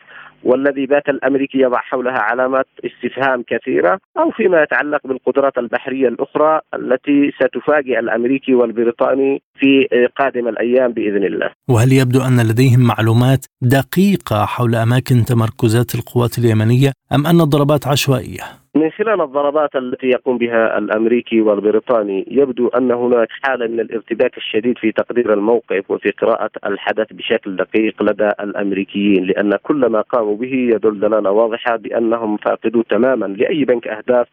والذي 0.44 0.86
بات 0.86 1.08
الأمريكي 1.08 1.58
يضع 1.58 1.78
حولها 1.78 2.18
علامات 2.18 2.66
استفهام 2.84 3.44
كثيرة 3.46 4.00
أو 4.18 4.30
فيما 4.30 4.62
يتعلق 4.62 5.06
بالقدرات 5.06 5.58
البحرية 5.58 6.08
الأخرى 6.08 6.60
التي 6.74 7.32
ستفاجئ 7.40 7.98
الأمريكي 7.98 8.54
والبريطاني 8.54 9.42
في 9.58 9.88
قادم 10.18 10.48
الأيام 10.48 10.92
بإذن 10.92 11.24
الله. 11.24 11.50
وهل 11.68 11.92
يبدو 11.92 12.20
أن 12.20 12.40
لديهم 12.50 12.80
معلومات 12.80 13.46
دقيقة 13.62 14.44
حول 14.44 14.74
أماكن 14.74 15.24
تمركزات 15.24 15.94
القوات 15.94 16.38
اليمنية 16.38 16.92
أم 17.14 17.26
أن 17.26 17.40
الضربات 17.40 17.86
عشوائية؟ 17.86 18.63
من 18.76 18.90
خلال 18.90 19.20
الضربات 19.20 19.76
التي 19.76 20.06
يقوم 20.06 20.38
بها 20.38 20.78
الأمريكي 20.78 21.40
والبريطاني 21.40 22.24
يبدو 22.30 22.68
أن 22.68 22.92
هناك 22.92 23.28
حالة 23.42 23.66
من 23.66 23.80
الارتباك 23.80 24.36
الشديد 24.36 24.78
في 24.78 24.92
تقدير 24.92 25.32
الموقف 25.32 25.90
وفي 25.90 26.10
قراءة 26.10 26.50
الحدث 26.66 27.12
بشكل 27.12 27.56
دقيق 27.56 28.02
لدى 28.02 28.28
الأمريكيين 28.40 29.24
لأن 29.24 29.56
كل 29.62 29.86
ما 29.86 30.00
قاموا 30.00 30.36
به 30.36 30.52
يدل 30.52 31.00
دلالة 31.00 31.30
واضحة 31.30 31.76
بأنهم 31.76 32.36
فاقدوا 32.36 32.82
تماما 32.90 33.26
لأي 33.26 33.64
بنك 33.64 33.88
أهداف 33.88 34.26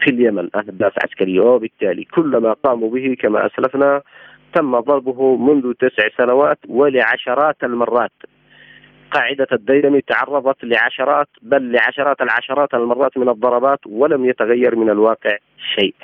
في 0.00 0.10
اليمن 0.10 0.48
أهداف 0.56 0.92
عسكرية. 1.04 1.40
وبالتالي 1.40 2.04
كل 2.04 2.36
ما 2.36 2.52
قاموا 2.52 2.90
به 2.90 3.16
كما 3.20 3.46
أسلفنا 3.46 4.02
تم 4.54 4.80
ضربه 4.80 5.36
منذ 5.36 5.72
تسع 5.72 6.08
سنوات 6.16 6.58
ولعشرات 6.68 7.64
المرات. 7.64 8.12
قاعدة 9.10 9.46
الديلمي 9.52 10.00
تعرضت 10.00 10.64
لعشرات 10.64 11.28
بل 11.42 11.72
لعشرات 11.72 12.20
العشرات 12.20 12.74
المرات 12.74 13.18
من 13.18 13.28
الضربات 13.28 13.80
ولم 13.86 14.24
يتغير 14.24 14.76
من 14.76 14.90
الواقع 14.90 15.36
شيء. 15.78 15.94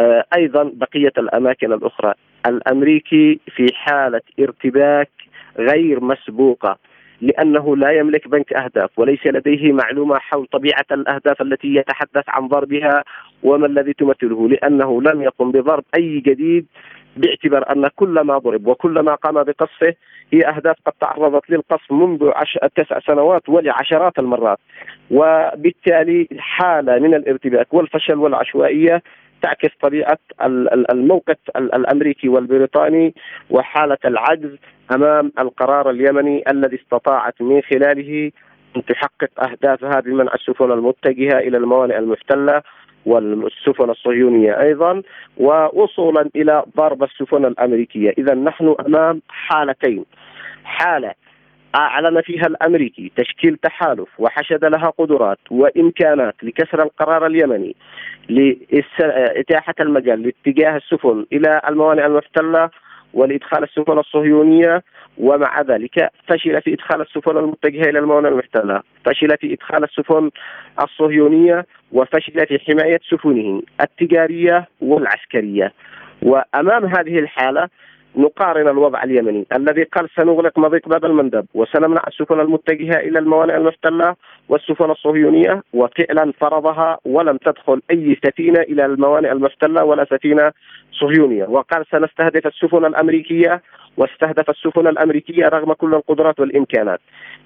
آه، 0.00 0.24
أيضا 0.36 0.70
بقية 0.74 1.12
الأماكن 1.18 1.72
الأخرى. 1.72 2.14
الأمريكي 2.46 3.40
في 3.56 3.66
حالة 3.74 4.20
ارتباك 4.40 5.10
غير 5.58 6.00
مسبوقة 6.00 6.78
لأنه 7.20 7.76
لا 7.76 7.90
يملك 7.90 8.28
بنك 8.28 8.52
أهداف 8.52 8.98
وليس 8.98 9.26
لديه 9.26 9.72
معلومة 9.72 10.18
حول 10.18 10.46
طبيعة 10.46 10.86
الأهداف 10.92 11.42
التي 11.42 11.74
يتحدث 11.74 12.24
عن 12.28 12.48
ضربها 12.48 13.04
وما 13.42 13.66
الذي 13.66 13.92
تمثله 13.92 14.48
لأنه 14.48 15.02
لم 15.02 15.22
يقم 15.22 15.52
بضرب 15.52 15.84
أي 15.94 16.20
جديد 16.20 16.66
باعتبار 17.18 17.72
أن 17.72 17.88
كل 17.96 18.20
ما 18.20 18.38
ضرب 18.38 18.66
وكل 18.66 19.00
ما 19.00 19.14
قام 19.14 19.34
بقصفه 19.42 19.94
هي 20.32 20.48
أهداف 20.48 20.76
قد 20.86 20.92
تعرضت 21.00 21.50
للقصف 21.50 21.92
منذ 21.92 22.30
عش... 22.34 22.58
تسع 22.76 22.98
سنوات 23.00 23.48
ولعشرات 23.48 24.18
المرات. 24.18 24.58
وبالتالي 25.10 26.28
حالة 26.38 26.98
من 26.98 27.14
الارتباك 27.14 27.74
والفشل 27.74 28.14
والعشوائية 28.14 29.02
تعكس 29.42 29.70
طبيعة 29.82 30.18
الموقف 30.90 31.36
الأمريكي 31.56 32.28
والبريطاني 32.28 33.14
وحالة 33.50 33.98
العجز 34.04 34.56
أمام 34.94 35.32
القرار 35.38 35.90
اليمني 35.90 36.44
الذي 36.50 36.76
استطاعت 36.76 37.42
من 37.42 37.62
خلاله 37.62 38.30
أن 38.76 38.84
تحقق 38.84 39.50
أهدافها 39.50 40.00
بمنع 40.00 40.34
السفن 40.34 40.72
المتجهة 40.72 41.38
إلى 41.38 41.56
الموانئ 41.56 41.98
المحتلة 41.98 42.62
والسفن 43.06 43.90
الصهيونية 43.90 44.60
أيضا 44.60 45.02
ووصولا 45.36 46.30
إلى 46.36 46.64
ضرب 46.76 47.02
السفن 47.02 47.44
الأمريكية. 47.44 48.14
إذا 48.18 48.34
نحن 48.34 48.74
أمام 48.86 49.22
حالتين. 49.28 50.04
حالة 50.64 51.14
أعلن 51.74 52.20
فيها 52.20 52.46
الأمريكي 52.46 53.12
تشكيل 53.16 53.56
تحالف 53.56 54.08
وحشد 54.18 54.64
لها 54.64 54.92
قدرات 54.98 55.38
وإمكانات 55.50 56.34
لكسر 56.42 56.82
القرار 56.82 57.26
اليمني 57.26 57.76
لإتاحة 58.28 59.74
المجال 59.80 60.22
لاتجاه 60.22 60.76
السفن 60.76 61.26
إلى 61.32 61.60
الموانئ 61.68 62.06
المحتلة 62.06 62.70
ولإدخال 63.14 63.62
السفن 63.64 63.98
الصهيونية 63.98 64.82
ومع 65.18 65.60
ذلك 65.60 66.10
فشل 66.28 66.62
في 66.62 66.74
إدخال 66.74 67.00
السفن 67.00 67.36
المتجهة 67.36 67.90
إلى 67.90 67.98
الموانئ 67.98 68.28
المحتلة. 68.28 68.82
فشل 69.04 69.36
في 69.40 69.52
إدخال 69.52 69.84
السفن 69.84 70.30
الصهيونية 70.82 71.66
وفشل 71.92 72.46
في 72.46 72.58
حماية 72.58 73.00
سفنه 73.10 73.62
التجارية 73.80 74.68
والعسكرية. 74.80 75.72
وأمام 76.22 76.84
هذه 76.84 77.18
الحالة 77.18 77.68
نقارن 78.16 78.68
الوضع 78.68 79.02
اليمني. 79.02 79.46
الذي 79.56 79.82
قال 79.82 80.08
سنغلق 80.16 80.58
مضيق 80.58 80.88
باب 80.88 81.04
المندب 81.04 81.46
وسنمنع 81.54 82.02
السفن 82.08 82.40
المتجهة 82.40 83.00
إلى 83.00 83.18
الموانئ 83.18 83.56
المحتلة 83.56 84.16
والسفن 84.48 84.90
الصهيونية 84.90 85.62
وفعلا 85.72 86.32
فرضها 86.40 86.98
ولم 87.04 87.36
تدخل 87.36 87.82
أي 87.90 88.16
سفينة 88.24 88.60
إلى 88.60 88.84
الموانئ 88.84 89.32
المحتلة 89.32 89.84
ولا 89.84 90.04
سفينة 90.04 90.52
صهيونية. 90.92 91.44
وقال 91.44 91.84
سنستهدف 91.90 92.46
السفن 92.46 92.84
الأمريكية 92.84 93.62
واستهدف 93.98 94.50
السفن 94.50 94.86
الأمريكية 94.86 95.44
رغم 95.48 95.72
كل 95.72 95.94
القدرات 95.94 96.40
والإمكانات. 96.40 97.00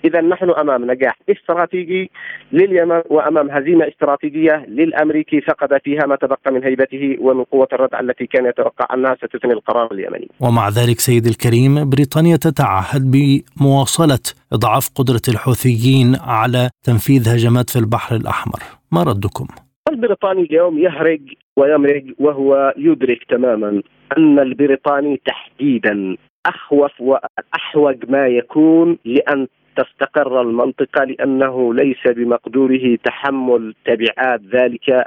إذا 0.05 0.21
نحن 0.21 0.51
أمام 0.51 0.91
نجاح 0.91 1.19
استراتيجي 1.31 2.11
لليمن 2.53 3.03
وأمام 3.11 3.51
هزيمة 3.51 3.88
استراتيجية 3.88 4.67
للأمريكي 4.69 5.41
فقد 5.41 5.81
فيها 5.85 6.07
ما 6.07 6.17
تبقى 6.17 6.53
من 6.53 6.65
هيبته 6.65 7.17
ومن 7.21 7.45
قوة 7.45 7.69
الردع 7.73 8.01
التي 8.01 8.27
كان 8.27 8.47
يتوقع 8.47 8.95
أنها 8.95 9.15
ستثني 9.15 9.53
القرار 9.53 9.93
اليمني. 9.93 10.29
ومع 10.41 10.69
ذلك 10.69 11.01
سيد 11.01 11.27
الكريم 11.27 11.91
بريطانيا 11.91 12.37
تتعهد 12.37 13.03
بمواصلة 13.11 14.25
إضعاف 14.53 14.88
قدرة 14.95 15.23
الحوثيين 15.29 16.17
على 16.21 16.71
تنفيذ 16.83 17.29
هجمات 17.29 17.71
في 17.71 17.79
البحر 17.79 18.17
الأحمر. 18.17 18.61
ما 18.93 19.03
ردكم؟ 19.03 19.47
البريطاني 19.91 20.43
اليوم 20.43 20.79
يهرج 20.79 21.21
ويمرج 21.57 22.05
وهو 22.19 22.75
يدرك 22.77 23.19
تماما 23.29 23.83
أن 24.19 24.38
البريطاني 24.38 25.21
تحديدا 25.27 26.17
اخوف 26.46 27.00
وأحوج 27.00 28.11
ما 28.11 28.26
يكون 28.26 28.98
لأن 29.05 29.48
تستقر 29.77 30.41
المنطقة 30.41 31.05
لأنه 31.05 31.75
ليس 31.75 32.07
بمقدوره 32.07 32.97
تحمل 33.05 33.75
تبعات 33.85 34.41
ذلك 34.55 35.07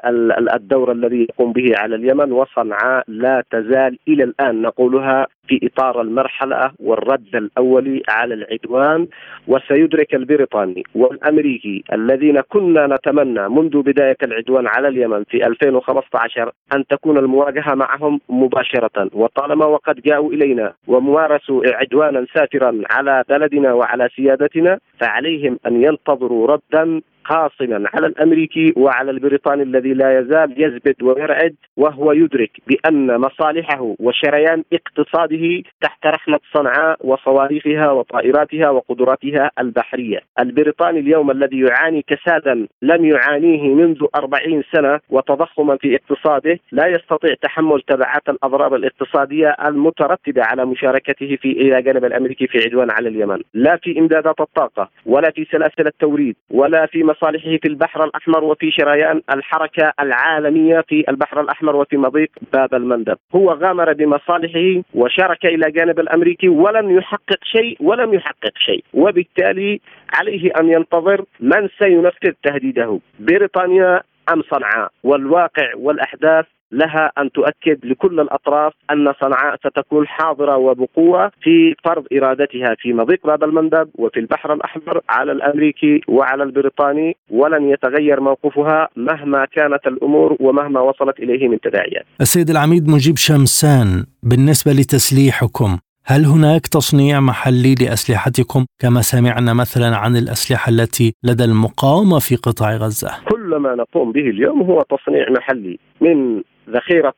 الدور 0.55 0.91
الذي 0.91 1.21
يقوم 1.29 1.53
به 1.53 1.73
على 1.77 1.95
اليمن 1.95 2.31
وصنعاء 2.31 3.03
لا 3.07 3.43
تزال 3.51 3.97
إلى 4.07 4.23
الآن. 4.23 4.61
نقولها 4.61 5.27
في 5.47 5.59
إطار 5.63 6.01
المرحلة 6.01 6.71
والرد 6.79 7.35
الاولي 7.35 8.01
على 8.09 8.33
العدوان 8.33 9.07
وسيدرك 9.47 10.15
البريطاني 10.15 10.83
والأمريكي 10.95 11.83
الذين 11.93 12.41
كنا 12.41 12.87
نتمنى 12.87 13.49
منذ 13.49 13.81
بداية 13.81 14.17
العدوان 14.23 14.67
على 14.67 14.87
اليمن 14.87 15.23
في 15.23 15.47
2015 15.47 16.51
أن 16.75 16.87
تكون 16.87 17.17
المواجهة 17.17 17.73
معهم 17.75 18.19
مباشرة. 18.29 19.09
وطالما 19.13 19.65
وقد 19.65 19.95
جاءوا 20.01 20.33
إلينا 20.33 20.73
ومارسوا 20.87 21.61
عدوانا 21.65 22.25
سافرا 22.33 22.81
على 22.91 23.23
بلدنا 23.29 23.73
وعلى 23.73 24.09
سيادتنا 24.15 24.54
فعليهم 24.99 25.59
أن 25.67 25.83
ينتظروا 25.83 26.47
ردا 26.47 27.01
قاصما 27.29 27.89
على 27.93 28.07
الأمريكي 28.07 28.73
وعلى 28.77 29.11
البريطاني 29.11 29.63
الذي 29.63 29.93
لا 29.93 30.19
يزال 30.19 30.53
يزبد 30.57 31.03
ويرعد 31.03 31.55
وهو 31.77 32.11
يدرك 32.11 32.51
بأن 32.67 33.17
مصالحه 33.17 33.95
وشريان 33.99 34.63
اقتصاده 34.73 35.63
تحت 35.81 36.05
رحمة 36.05 36.39
صنعاء 36.53 36.97
وصواريخها 37.03 37.91
وطائراتها 37.91 38.69
وقدراتها 38.69 39.51
البحرية. 39.59 40.19
البريطاني 40.39 40.99
اليوم 40.99 41.31
الذي 41.31 41.59
يعاني 41.59 42.05
كسادا 42.07 42.67
لم 42.81 43.05
يعانيه 43.05 43.73
منذ 43.73 44.05
أربعين 44.15 44.63
سنة 44.75 44.99
وتضخما 45.09 45.77
في 45.77 45.95
اقتصاده 45.95 46.59
لا 46.71 46.87
يستطيع 46.87 47.35
تحمل 47.41 47.81
تبعات 47.81 48.29
الاضرار 48.29 48.75
الاقتصادية 48.75 49.55
المترتبة 49.67 50.41
على 50.45 50.65
مشاركته 50.65 51.37
في 51.41 51.51
إلى 51.51 51.81
جانب 51.81 52.05
الأمريكي 52.05 52.47
في 52.47 52.57
عدوان 52.65 52.91
على 52.91 53.09
اليمن، 53.09 53.41
لا 53.53 53.77
في 53.83 53.99
إمدادات 53.99 54.41
الطاقة 54.41 54.89
ولا 55.05 55.31
في 55.31 55.45
سلاسل 55.51 55.87
التوريد 55.87 56.35
ولا 56.51 56.85
في 56.85 57.03
مصالحه 57.15 57.57
في 57.57 57.67
البحر 57.67 58.03
الأحمر 58.03 58.43
وفي 58.43 58.71
شريان 58.71 59.21
الحركة 59.33 59.93
العالمية 59.99 60.81
في 60.81 61.03
البحر 61.09 61.41
الأحمر 61.41 61.75
وفي 61.75 61.97
مضيق 61.97 62.29
باب 62.53 62.73
المندب، 62.73 63.17
هو 63.35 63.51
غامر 63.51 63.93
بمصالحه 63.93 64.81
وشارك 64.93 65.45
إلى 65.45 65.71
جانب 65.71 65.99
الأمريكي 65.99 66.49
ولم 66.49 66.97
يحقق 66.97 67.43
شيء 67.43 67.77
ولم 67.79 68.13
يحقق 68.13 68.57
شيء، 68.57 68.83
وبالتالي 68.93 69.79
عليه 70.13 70.51
أن 70.59 70.73
ينتظر 70.73 71.25
من 71.39 71.69
سينفذ 71.79 72.33
تهديده، 72.43 72.99
بريطانيا 73.19 74.01
أم 74.33 74.41
صنعاء، 74.41 74.91
والواقع 75.03 75.71
والأحداث 75.75 76.45
لها 76.75 77.11
أن 77.17 77.31
تؤكد 77.31 77.85
لكل 77.85 78.19
الأطراف 78.19 78.73
أن 78.91 79.13
صنعاء 79.21 79.55
ستكون 79.55 80.07
حاضرة 80.07 80.57
وبقوة 80.57 81.31
في 81.41 81.75
فرض 81.83 82.05
إرادتها 82.13 82.75
في 82.79 82.93
مضيق 82.93 83.27
باب 83.27 83.43
المندب 83.43 83.89
وفي 83.95 84.19
البحر 84.19 84.53
الأحمر 84.53 85.01
على 85.09 85.31
الأمريكي 85.31 86.01
وعلى 86.07 86.43
البريطاني 86.43 87.15
ولن 87.29 87.69
يتغير 87.69 88.21
موقفها 88.21 88.89
مهما 88.95 89.45
كانت 89.45 89.87
الأمور 89.87 90.37
ومهما 90.39 90.79
وصلت 90.79 91.19
إليه 91.19 91.47
من 91.47 91.59
تداعيات. 91.59 92.05
السيد 92.21 92.49
العميد 92.49 92.87
مجيب 92.87 93.17
شمسان 93.17 94.05
بالنسبة 94.23 94.71
لتسليحكم 94.71 95.77
هل 96.07 96.25
هناك 96.25 96.67
تصنيع 96.67 97.19
محلي 97.19 97.75
لأسلحتكم 97.81 98.65
كما 98.79 99.01
سمعنا 99.01 99.53
مثلا 99.53 99.97
عن 99.97 100.15
الأسلحة 100.15 100.69
التي 100.69 101.13
لدى 101.23 101.43
المقاومة 101.43 102.19
في 102.19 102.35
قطاع 102.35 102.75
غزة؟ 102.75 103.11
كل 103.29 103.55
ما 103.55 103.75
نقوم 103.75 104.11
به 104.11 104.21
اليوم 104.21 104.61
هو 104.61 104.81
تصنيع 104.81 105.29
محلي 105.29 105.79
من 106.01 106.41
ذخيرة 106.69 107.13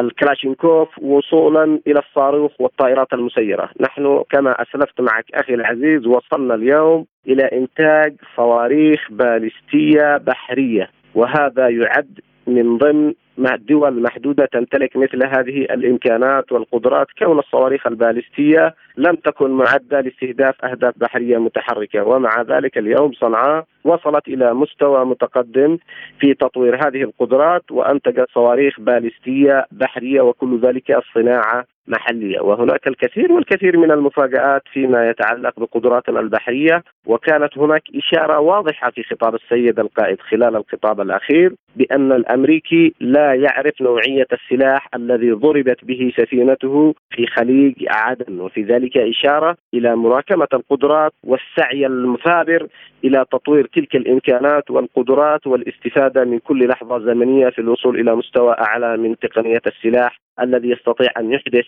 الكلاشينكوف 0.00 0.98
وصولا 0.98 1.80
إلى 1.86 1.98
الصاروخ 1.98 2.52
والطائرات 2.60 3.12
المسيرة، 3.12 3.70
نحن 3.80 4.22
كما 4.30 4.62
أسلفت 4.62 5.00
معك 5.00 5.24
أخي 5.34 5.54
العزيز 5.54 6.06
وصلنا 6.06 6.54
اليوم 6.54 7.06
إلى 7.26 7.44
إنتاج 7.44 8.14
صواريخ 8.36 9.00
باليستية 9.10 10.16
بحرية 10.16 10.90
وهذا 11.14 11.68
يعد 11.68 12.20
من 12.46 12.78
ضمن 12.78 13.14
دول 13.38 14.02
محدوده 14.02 14.44
تمتلك 14.52 14.96
مثل 14.96 15.26
هذه 15.26 15.62
الإمكانات 15.62 16.52
والقدرات 16.52 17.06
كون 17.18 17.38
الصواريخ 17.38 17.86
البالستية 17.86 18.74
لم 18.96 19.14
تكن 19.14 19.50
معدة 19.50 20.00
لاستهداف 20.00 20.64
أهداف 20.64 20.94
بحرية 20.96 21.38
متحركة. 21.38 22.04
ومع 22.04 22.42
ذلك 22.42 22.78
اليوم 22.78 23.12
صنعاء 23.12 23.64
وصلت 23.84 24.28
إلى 24.28 24.54
مستوى 24.54 25.04
متقدم 25.04 25.78
في 26.20 26.34
تطوير 26.34 26.76
هذه 26.76 27.02
القدرات 27.02 27.62
وأنتجت 27.70 28.26
صواريخ 28.34 28.80
بالستية 28.80 29.66
بحرية 29.72 30.20
وكل 30.20 30.60
ذلك 30.60 30.90
الصناعة 30.90 31.64
محلية. 31.88 32.40
وهناك 32.40 32.86
الكثير 32.88 33.32
والكثير 33.32 33.76
من 33.76 33.90
المفاجآت 33.90 34.62
فيما 34.72 35.10
يتعلق 35.10 35.60
بقدراتنا 35.60 36.20
البحرية. 36.20 36.82
وكانت 37.06 37.58
هناك 37.58 37.82
إشارة 37.94 38.38
واضحة 38.40 38.90
في 38.90 39.02
خطاب 39.02 39.34
السيد 39.34 39.80
القائد 39.80 40.20
خلال 40.20 40.56
الخطاب 40.56 41.00
الأخير 41.00 41.54
بأن 41.76 42.12
الأمريكي 42.12 42.94
لا 43.00 43.27
يعرف 43.34 43.80
نوعية 43.80 44.26
السلاح 44.32 44.88
الذي 44.94 45.30
ضربت 45.30 45.84
به 45.84 46.12
سفينته 46.16 46.94
في 47.10 47.26
خليج 47.26 47.74
عدن 47.90 48.40
وفي 48.40 48.62
ذلك 48.62 48.96
إشارة 48.96 49.56
إلى 49.74 49.96
مراكمة 49.96 50.48
القدرات 50.52 51.12
والسعي 51.24 51.86
المثابر 51.86 52.68
إلى 53.04 53.24
تطوير 53.32 53.66
تلك 53.66 53.96
الإمكانات 53.96 54.70
والقدرات 54.70 55.46
والاستفادة 55.46 56.24
من 56.24 56.38
كل 56.38 56.68
لحظة 56.68 56.98
زمنية 56.98 57.48
في 57.48 57.58
الوصول 57.58 58.00
إلى 58.00 58.14
مستوى 58.16 58.52
أعلى 58.52 58.96
من 58.96 59.18
تقنية 59.18 59.62
السلاح. 59.66 60.27
الذي 60.40 60.70
يستطيع 60.70 61.08
أن 61.18 61.32
يحدث 61.32 61.64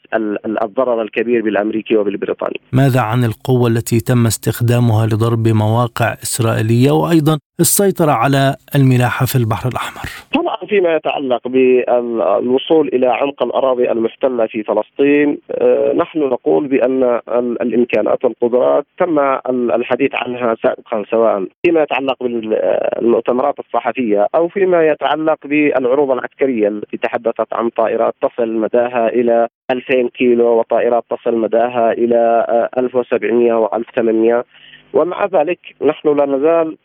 الضرر 0.63 1.03
الكبير 1.03 1.43
بالأمريكي 1.43 1.97
وبالبريطاني. 1.97 2.61
ماذا 2.73 3.01
عن 3.01 3.25
القوة 3.25 3.69
التي 3.69 4.01
تم 4.01 4.27
استخدامها 4.27 5.07
لضرب 5.07 5.49
مواقع 5.49 6.13
إسرائيلية 6.13 6.91
وأيضا 6.91 7.39
السيطرة 7.61 8.13
على 8.13 8.57
الملاحه 8.75 9.27
في 9.27 9.37
البحر 9.37 9.69
الأحمر؟ 9.69 10.03
طبعا 10.35 10.57
فيما 10.69 10.97
يتعلق 10.97 11.49
بالوصول 11.49 12.89
إلى 12.89 13.07
عمق 13.07 13.43
الأراضي 13.43 13.91
المحتلة 13.91 14.47
في 14.47 14.63
فلسطين 14.63 15.39
آه، 15.51 15.93
نحن 15.97 16.19
نقول 16.19 16.67
بأن 16.67 17.21
الإمكانات 17.61 18.25
والقدرات 18.25 18.87
تم 18.99 19.19
الحديث 19.51 20.11
عنها 20.15 20.57
سابقا 20.63 21.05
سواء 21.11 21.47
فيما 21.63 21.83
يتعلق 21.83 22.17
بالمؤتمرات 22.23 23.55
الصحفية 23.59 24.27
أو 24.35 24.49
فيما 24.49 24.87
يتعلق 24.87 25.39
بالعروض 25.45 26.11
العسكرية 26.11 26.69
التي 26.69 26.97
تحدثت 26.97 27.53
عن 27.53 27.69
طائرات 27.69 28.15
تصل 28.23 28.60
مداها 28.61 29.09
إلى 29.09 29.49
2000 29.71 30.09
كيلو 30.09 30.59
وطائرات 30.59 31.05
تصل 31.11 31.37
مداها 31.37 31.93
إلى 31.93 32.47
1700 32.79 33.67
و1800 33.67 34.45
ومع 34.93 35.27
ذلك 35.27 35.59
نحن 35.83 36.17
لا 36.17 36.27
نزال 36.27 36.77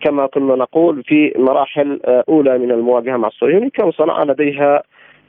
كما 0.00 0.26
كنا 0.26 0.54
نقول 0.54 1.02
في 1.02 1.32
مراحل 1.36 2.00
آه، 2.04 2.24
أولى 2.28 2.58
من 2.58 2.70
المواجهة 2.70 3.16
مع 3.16 3.28
الصهيوني 3.28 3.70
كان 3.70 3.90
صنعاء 3.90 4.26
لديها 4.26 4.82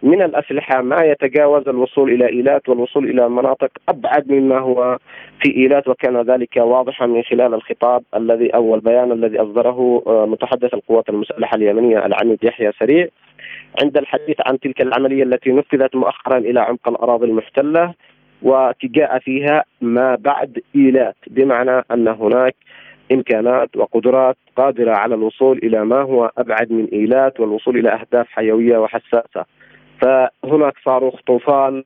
من 0.03 0.21
الأسلحة 0.21 0.81
ما 0.81 1.03
يتجاوز 1.03 1.67
الوصول 1.67 2.11
إلى 2.13 2.29
إيلات 2.29 2.69
والوصول 2.69 3.09
إلى 3.09 3.29
مناطق 3.29 3.69
أبعد 3.89 4.31
مما 4.31 4.59
هو 4.59 4.97
في 5.41 5.55
إيلات 5.57 5.87
وكان 5.87 6.21
ذلك 6.21 6.57
واضحا 6.57 7.05
من 7.05 7.23
خلال 7.23 7.53
الخطاب 7.53 8.03
الذي 8.15 8.49
أو 8.49 8.75
البيان 8.75 9.11
الذي 9.11 9.41
أصدره 9.41 10.03
آه، 10.07 10.25
متحدث 10.25 10.73
القوات 10.73 11.09
المسلحة 11.09 11.55
اليمنية 11.55 12.05
العميد 12.05 12.43
يحيى 12.43 12.71
سريع. 12.79 13.07
عند 13.79 13.97
الحديث 13.97 14.35
عن 14.45 14.59
تلك 14.59 14.81
العملية 14.81 15.23
التي 15.23 15.51
نفذت 15.51 15.95
مؤخرا 15.95 16.37
إلى 16.37 16.59
عمق 16.59 16.89
الأراضي 16.89 17.25
المحتلة 17.25 17.93
وجاء 18.41 19.19
فيها 19.19 19.63
ما 19.81 20.15
بعد 20.15 20.59
إيلات 20.75 21.15
بمعنى 21.27 21.83
أن 21.91 22.07
هناك 22.07 22.55
إمكانات 23.11 23.77
وقدرات 23.77 24.37
قادرة 24.55 24.91
على 24.91 25.15
الوصول 25.15 25.57
إلى 25.57 25.85
ما 25.85 26.01
هو 26.01 26.31
أبعد 26.37 26.71
من 26.71 26.87
إيلات 26.93 27.39
والوصول 27.39 27.77
إلى 27.77 27.89
أهداف 27.89 28.27
حيوية 28.29 28.77
وحساسة. 28.77 29.45
فهناك 30.01 30.73
صاروخ 30.85 31.15
طوفان 31.27 31.83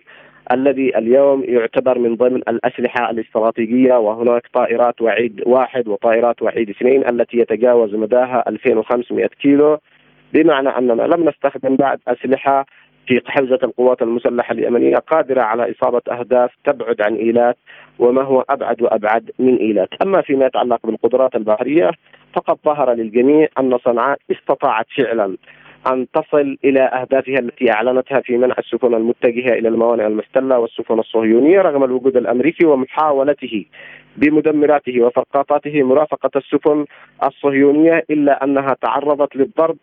الذي 0.51 0.97
اليوم 0.97 1.43
يعتبر 1.43 1.99
من 1.99 2.15
ضمن 2.15 2.35
الأسلحة 2.35 3.09
الاستراتيجية 3.09 3.93
وهناك 3.93 4.47
طائرات 4.53 5.01
وعيد 5.01 5.41
واحد 5.45 5.87
وطائرات 5.87 6.41
وعيد 6.41 6.69
اثنين 6.69 7.09
التي 7.09 7.37
يتجاوز 7.37 7.95
مداها 7.95 8.43
2500 8.47 9.27
كيلو 9.27 9.77
بمعنى 10.35 10.69
اننا 10.69 11.03
لم 11.03 11.29
نستخدم 11.29 11.75
بعد 11.75 11.99
أسلحة 12.07 12.65
في 13.07 13.21
حوزة 13.25 13.59
القوات 13.63 14.01
المسلحة 14.01 14.51
اليمنية 14.51 14.95
قادرة 14.95 15.41
على 15.41 15.71
إصابة 15.71 16.01
أهداف 16.11 16.51
تبعد 16.65 17.01
عن 17.01 17.15
إيلات 17.15 17.57
وما 17.99 18.21
هو 18.21 18.45
أبعد 18.49 18.81
وأبعد 18.81 19.31
من 19.39 19.57
إيلات، 19.57 19.89
أما 20.01 20.21
فيما 20.21 20.45
يتعلق 20.45 20.85
بالقدرات 20.85 21.35
البحرية 21.35 21.91
فقد 22.33 22.57
ظهر 22.65 22.93
للجميع 22.93 23.47
أن 23.59 23.77
صنعاء 23.77 24.17
استطاعت 24.31 24.85
فعلا 24.97 25.37
أن 25.91 26.07
تصل 26.13 26.57
إلى 26.65 26.79
أهدافها 26.79 27.39
التي 27.39 27.71
أعلنتها 27.71 28.19
في 28.19 28.37
منع 28.37 28.55
السفن 28.59 28.93
المتجهة 28.93 29.53
إلى 29.53 29.67
الموانئ 29.67 30.07
المحتله 30.07 30.59
والسفن 30.59 30.99
الصهيونية 30.99 31.61
رغم 31.61 31.83
الوجود 31.83 32.17
الأمريكي 32.17 32.65
ومحاولته 32.65 33.65
بمدمراته 34.17 35.01
وفرقاطاته 35.01 35.83
مرافقة 35.83 36.29
السفن 36.35 36.85
الصهيونية 37.23 38.05
إلا 38.09 38.43
أنها 38.43 38.75
تعرضت 38.81 39.35
للضرب 39.35 39.77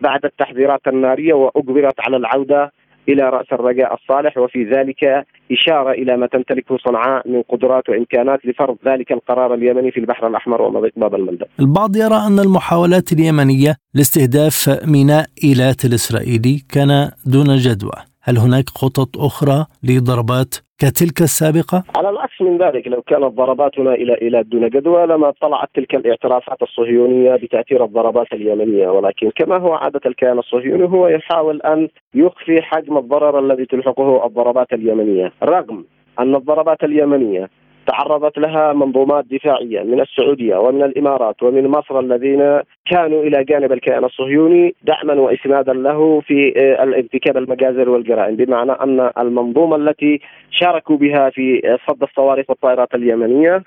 بعد 0.00 0.24
التحذيرات 0.24 0.80
النارية 0.88 1.34
واجبرت 1.34 2.00
على 2.00 2.16
العودة 2.16 2.72
إلى 3.08 3.22
رأس 3.22 3.46
الرجاء 3.52 3.94
الصالح 3.94 4.38
وفي 4.38 4.64
ذلك 4.64 5.26
إشارة 5.52 5.90
إلى 5.90 6.16
ما 6.16 6.26
تمتلكه 6.26 6.76
صنعاء 6.76 7.28
من 7.28 7.42
قدرات 7.42 7.88
وإمكانات 7.88 8.46
لفرض 8.46 8.76
ذلك 8.86 9.12
القرار 9.12 9.54
اليمني 9.54 9.90
في 9.90 10.00
البحر 10.00 10.26
الأحمر 10.26 10.62
ومضيق 10.62 10.92
باب 10.96 11.14
المندب. 11.14 11.46
البعض 11.60 11.96
يرى 11.96 12.16
أن 12.26 12.38
المحاولات 12.38 13.12
اليمنية 13.12 13.76
لاستهداف 13.94 14.80
ميناء 14.86 15.26
إيلات 15.44 15.84
الإسرائيلي 15.84 16.62
كان 16.72 17.10
دون 17.26 17.56
جدوى. 17.56 18.11
هل 18.24 18.38
هناك 18.38 18.68
خطط 18.68 19.18
أخرى 19.18 19.66
لضربات 19.82 20.54
كتلك 20.78 21.20
السابقة؟ 21.22 21.84
على 21.96 22.10
العكس 22.10 22.40
من 22.40 22.58
ذلك 22.58 22.88
لو 22.88 23.02
كانت 23.02 23.24
ضرباتنا 23.24 23.94
إلى 23.94 24.14
إلى 24.14 24.42
دون 24.42 24.68
جدوى 24.68 25.06
لما 25.06 25.32
طلعت 25.40 25.68
تلك 25.74 25.94
الاعترافات 25.94 26.62
الصهيونية 26.62 27.36
بتأثير 27.36 27.84
الضربات 27.84 28.32
اليمنية 28.32 28.88
ولكن 28.88 29.30
كما 29.36 29.56
هو 29.56 29.72
عادة 29.72 30.00
الكيان 30.06 30.38
الصهيوني 30.38 30.84
هو 30.84 31.08
يحاول 31.08 31.62
أن 31.62 31.88
يخفي 32.14 32.62
حجم 32.62 32.96
الضرر 32.98 33.38
الذي 33.38 33.66
تلحقه 33.66 34.26
الضربات 34.26 34.72
اليمنية 34.72 35.32
رغم 35.42 35.84
أن 36.18 36.34
الضربات 36.34 36.84
اليمنية 36.84 37.50
تعرضت 37.86 38.38
لها 38.38 38.72
منظومات 38.72 39.24
دفاعية 39.24 39.82
من 39.82 40.00
السعودية 40.00 40.56
ومن 40.56 40.82
الإمارات 40.82 41.42
ومن 41.42 41.68
مصر 41.68 42.00
الذين 42.00 42.60
كانوا 42.90 43.22
إلى 43.22 43.44
جانب 43.44 43.72
الكيان 43.72 44.04
الصهيوني 44.04 44.74
دعما 44.82 45.14
واسنادا 45.14 45.72
له 45.72 46.20
في 46.20 46.54
آه، 46.56 46.82
ارتكاب 46.82 47.36
المجازر 47.36 47.90
والجرائم 47.90 48.36
بمعنى 48.36 48.72
أن 48.72 49.10
المنظومة 49.18 49.76
التي 49.76 50.20
شاركوا 50.50 50.96
بها 50.96 51.30
في 51.30 51.78
صد 51.88 52.02
الصواريخ 52.02 52.50
والطائرات 52.50 52.94
اليمنية 52.94 53.62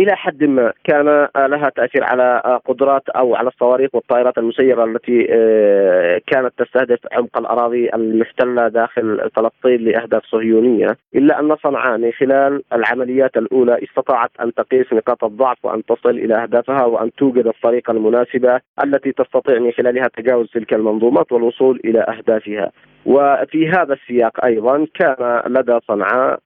إلى 0.00 0.16
حد 0.16 0.44
ما 0.44 0.72
كان 0.84 1.28
لها 1.36 1.68
تأثير 1.76 2.04
على 2.04 2.60
قدرات 2.64 3.08
أو 3.08 3.34
على 3.34 3.48
الصواريخ 3.48 3.94
والطائرات 3.94 4.38
المسيرة 4.38 4.84
التي 4.84 5.26
آه، 5.30 6.20
كانت 6.26 6.52
تستهدف 6.58 6.98
عمق 7.12 7.38
الأراضي 7.38 7.90
المحتلة 7.94 8.68
داخل 8.68 9.30
فلسطين 9.36 9.80
لأهداف 9.80 10.22
صهيونية، 10.24 10.86
إلا 11.14 11.40
أن 11.40 11.56
صنعاء 11.56 11.98
من 11.98 12.12
خلال 12.12 12.62
العمليات 12.72 13.36
الأولى 13.36 13.78
استطاعت 13.84 14.30
أن 14.40 14.54
تقيس 14.54 14.92
نقاط 14.92 15.24
الضعف 15.24 15.64
وأن 15.64 15.84
تصل 15.84 16.10
إلى 16.10 16.34
أهدافها 16.42 16.84
وأن 16.84 17.12
توجد 17.12 17.46
الطريقة 17.46 17.90
المناسبة 17.90 18.60
التي 18.84 19.12
تستطيع 19.12 19.58
من 19.58 19.72
خلالها 19.72 20.08
تجاوز 20.16 20.50
تلك 20.50 20.74
المنظومات 20.74 21.32
والوصول 21.32 21.80
إلى 21.84 22.00
أهدافها. 22.00 22.70
وفي 23.06 23.68
هذا 23.68 23.94
السياق 23.94 24.44
أيضا 24.44 24.86
كان 24.94 25.42
لدى 25.46 25.78
صنعاء 25.88 26.38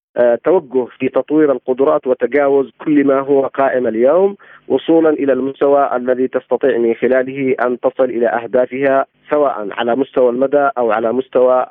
توجه 0.45 0.87
في 0.99 1.09
تطوير 1.09 1.53
القدرات 1.53 2.07
وتجاوز 2.07 2.71
كل 2.85 3.07
ما 3.07 3.21
هو 3.21 3.47
قائم 3.47 3.87
اليوم 3.87 4.37
وصولا 4.69 5.11
إلى 5.11 5.33
المستوى 5.33 5.97
الذي 5.97 6.29
تستطيع 6.29 6.79
من 6.79 6.95
خلاله 6.95 7.55
أن 7.67 7.81
تصل 7.81 8.05
إلى 8.05 8.27
أهدافها 8.29 9.07
سواء 9.31 9.69
على 9.73 9.97
مستوى 9.97 10.31
المدى 10.31 10.69
أو 10.79 10.93
على 10.93 11.13
مستوى 11.13 11.67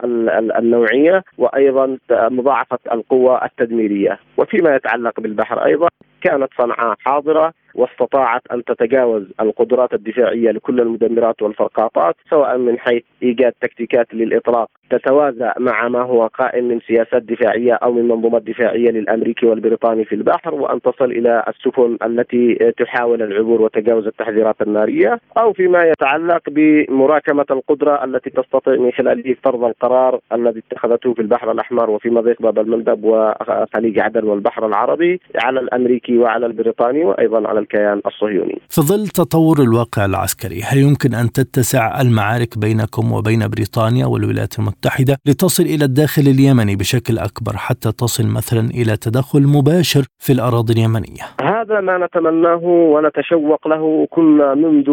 النوعية 0.60 1.24
وأيضا 1.38 1.98
مضاعفة 2.12 2.80
القوة 2.92 3.46
التدميرية. 3.46 4.20
وفيما 4.38 4.76
يتعلق 4.76 5.20
بالبحر 5.20 5.66
أيضا 5.66 5.88
كانت 6.22 6.50
صنعاء 6.58 6.96
حاضرة 7.00 7.54
واستطاعت 7.76 8.42
أن 8.52 8.64
تتجاوز 8.64 9.24
القدرات 9.40 9.94
الدفاعية 9.94 10.52
لكل 10.52 10.80
المدمرات 10.82 11.42
والفرقاطات 11.42 12.16
سواء 12.30 12.58
من 12.58 12.80
حيث 12.80 13.04
إيجاد 13.24 13.54
تكتيكات 13.62 14.14
للإطلاق 14.14 14.70
تتوازى 14.90 15.52
مع 15.60 15.88
ما 15.88 16.02
هو 16.02 16.28
قائم 16.28 16.68
من 16.68 16.80
سياسات 16.88 17.24
دفاعية 17.24 17.74
أو 17.74 17.92
من 17.92 18.08
منظومات 18.08 18.42
دفاعية 18.42 18.92
للأمريكي 18.92 19.46
والبريطاني 19.46 20.06
في 20.06 20.16
البحر 20.16 20.56
وأن 20.56 20.82
تصل 20.82 21.06
إلى 21.12 21.44
السفن 21.48 21.98
التي 22.04 22.72
تحاول 22.78 23.22
العبور 23.22 23.62
وتجاوز 23.62 24.08
التحذيرات 24.08 24.62
النارية 24.62 25.20
أو 25.38 25.54
فيما 25.54 25.84
يتعلق 25.84 26.42
بمراكمة 26.48 27.46
القدرة 27.52 28.04
التي 28.04 28.30
تستطيع 28.30 28.76
من 28.76 28.92
خلاله 28.92 29.36
فرض 29.44 29.64
القرار 29.64 30.20
الذي 30.34 30.62
اتخذته 30.72 31.14
في 31.14 31.22
البحر 31.22 31.52
الأحمر 31.52 31.90
وفي 31.90 32.10
مضيق 32.10 32.42
باب 32.42 32.60
المندب 32.60 33.04
وخليج 33.04 34.00
عدن 34.00 34.24
والبحر 34.24 34.66
العربي 34.66 35.20
على 35.36 35.60
الأمريكي 35.60 36.18
وعلى 36.18 36.46
البريطاني 36.46 37.04
وأيضا 37.06 37.48
على 37.48 37.60
الكيان 37.64 38.02
الصهيوني. 38.10 38.58
في 38.70 38.82
ظل 38.82 39.08
تطور 39.08 39.58
الواقع 39.68 40.06
العسكري، 40.06 40.60
هل 40.70 40.78
يمكن 40.88 41.12
أن 41.22 41.28
تتسع 41.38 42.02
المعارك 42.02 42.52
بينكم 42.64 43.06
وبين 43.16 43.42
بريطانيا 43.54 44.06
والولايات 44.06 44.54
المتحدة 44.60 45.14
لتصل 45.28 45.64
إلى 45.74 45.86
الداخل 45.86 46.26
اليمني 46.36 46.76
بشكل 46.76 47.16
أكبر 47.30 47.54
حتى 47.66 47.90
تصل 47.92 48.26
مثلا 48.40 48.64
إلى 48.80 48.94
تدخل 49.06 49.44
مباشر 49.58 50.04
في 50.26 50.32
الأراضي 50.34 50.74
اليمنية؟ 50.74 51.26
هذا 51.42 51.78
ما 51.88 51.96
نتمناه 52.06 52.64
ونتشوق 52.94 53.68
له 53.68 54.08
كنا 54.16 54.56
منذ 54.56 54.90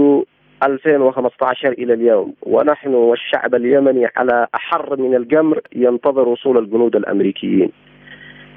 2015 0.62 1.68
إلى 1.72 1.94
اليوم 1.94 2.34
ونحن 2.42 2.94
والشعب 2.94 3.54
اليمني 3.54 4.06
على 4.16 4.46
أحر 4.54 4.96
من 4.96 5.14
الجمر 5.14 5.60
ينتظر 5.76 6.28
وصول 6.28 6.58
الجنود 6.58 6.96
الأمريكيين. 6.96 7.70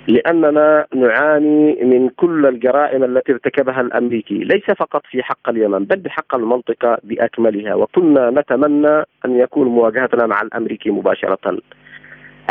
لأننا 0.07 0.85
نعاني 0.95 1.83
من 1.83 2.09
كل 2.09 2.45
الجرائم 2.45 3.03
التي 3.03 3.31
ارتكبها 3.31 3.81
الأمريكي 3.81 4.37
ليس 4.37 4.63
فقط 4.77 5.01
في 5.11 5.23
حق 5.23 5.49
اليمن 5.49 5.85
بل 5.85 5.99
بحق 5.99 6.35
المنطقة 6.35 6.97
بأكملها. 7.03 7.73
وكنا 7.75 8.29
نتمنى 8.29 9.03
أن 9.25 9.39
يكون 9.39 9.67
مواجهتنا 9.67 10.27
مع 10.27 10.41
الأمريكي 10.41 10.89
مباشرة. 10.91 11.57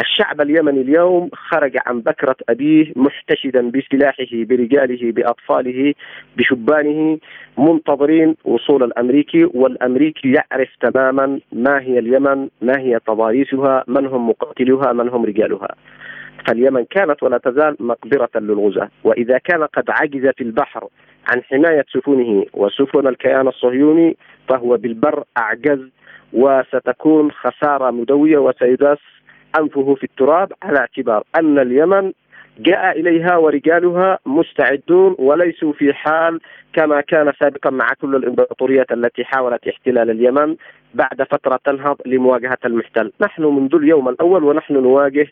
الشعب 0.00 0.40
اليمني 0.40 0.80
اليوم 0.80 1.30
خرج 1.32 1.78
عن 1.86 2.00
بكرة 2.00 2.36
أبيه 2.48 2.92
محتشدا 2.96 3.70
بسلاحه 3.70 4.32
برجاله 4.32 5.12
بأطفاله 5.12 5.94
بشبانه 6.36 7.18
منتظرين 7.58 8.36
وصول 8.44 8.82
الأمريكي. 8.82 9.44
والأمريكي 9.44 10.32
يعرف 10.32 10.68
تماما 10.80 11.40
ما 11.52 11.80
هي 11.80 11.98
اليمن 11.98 12.48
ما 12.62 12.78
هي 12.78 12.98
تضاريسها 13.06 13.84
من 13.88 14.06
هم 14.06 14.28
مقاتلوها 14.28 14.92
من 14.92 15.08
هم 15.08 15.24
رجالها. 15.24 15.68
فاليمن 16.46 16.84
كانت 16.84 17.22
ولا 17.22 17.38
تزال 17.38 17.76
مقبرة 17.80 18.30
للغزاة. 18.34 18.88
وإذا 19.04 19.38
كان 19.38 19.62
قد 19.62 19.84
عجز 19.88 20.26
في 20.36 20.44
البحر 20.44 20.88
عن 21.28 21.42
حماية 21.42 21.84
سفنه 21.92 22.44
وسفن 22.52 23.06
الكيان 23.06 23.48
الصهيوني 23.48 24.16
فهو 24.48 24.76
بالبر 24.76 25.24
أعجز 25.38 25.88
وستكون 26.32 27.30
خسارة 27.32 27.90
مدوية 27.90 28.38
وسيداس 28.38 28.98
أنفه 29.60 29.94
في 29.94 30.04
التراب 30.04 30.52
على 30.62 30.78
اعتبار 30.78 31.22
أن 31.38 31.58
اليمن 31.58 32.12
جاء 32.58 33.00
إليها 33.00 33.36
ورجالها 33.36 34.18
مستعدون 34.26 35.16
وليسوا 35.18 35.72
في 35.72 35.92
حال 35.92 36.40
كما 36.72 37.00
كان 37.00 37.32
سابقا 37.42 37.70
مع 37.70 37.86
كل 38.00 38.16
الإمبراطوريات 38.16 38.92
التي 38.92 39.24
حاولت 39.24 39.68
احتلال 39.68 40.10
اليمن. 40.10 40.56
بعد 40.94 41.22
فترة 41.30 41.60
تنهض 41.64 41.96
لمواجهة 42.06 42.58
المحتل، 42.64 43.12
نحن 43.20 43.42
منذ 43.44 43.74
اليوم 43.74 44.08
الأول 44.08 44.44
ونحن 44.44 44.74
نواجه 44.74 45.26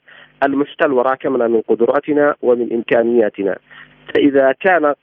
المحتل 0.45 0.93
وراكمنا 0.93 1.49
من 1.49 1.61
قدراتنا 1.61 2.35
ومن 2.43 2.73
إمكانياتنا. 2.73 3.57
فإذا 4.15 4.53
كان 4.61 4.95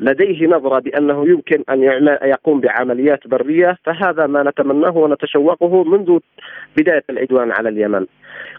لديه 0.00 0.46
نظرة 0.46 0.78
بأنه 0.78 1.28
يمكن 1.28 1.64
أن 1.70 1.82
يقوم 2.22 2.60
بعمليات 2.60 3.28
برية 3.28 3.78
فهذا 3.84 4.26
ما 4.26 4.42
نتمناه 4.42 4.96
ونتشوقه 4.96 5.84
منذ 5.84 6.18
بداية 6.76 7.04
العدوان 7.10 7.52
على 7.52 7.68
اليمن 7.68 8.06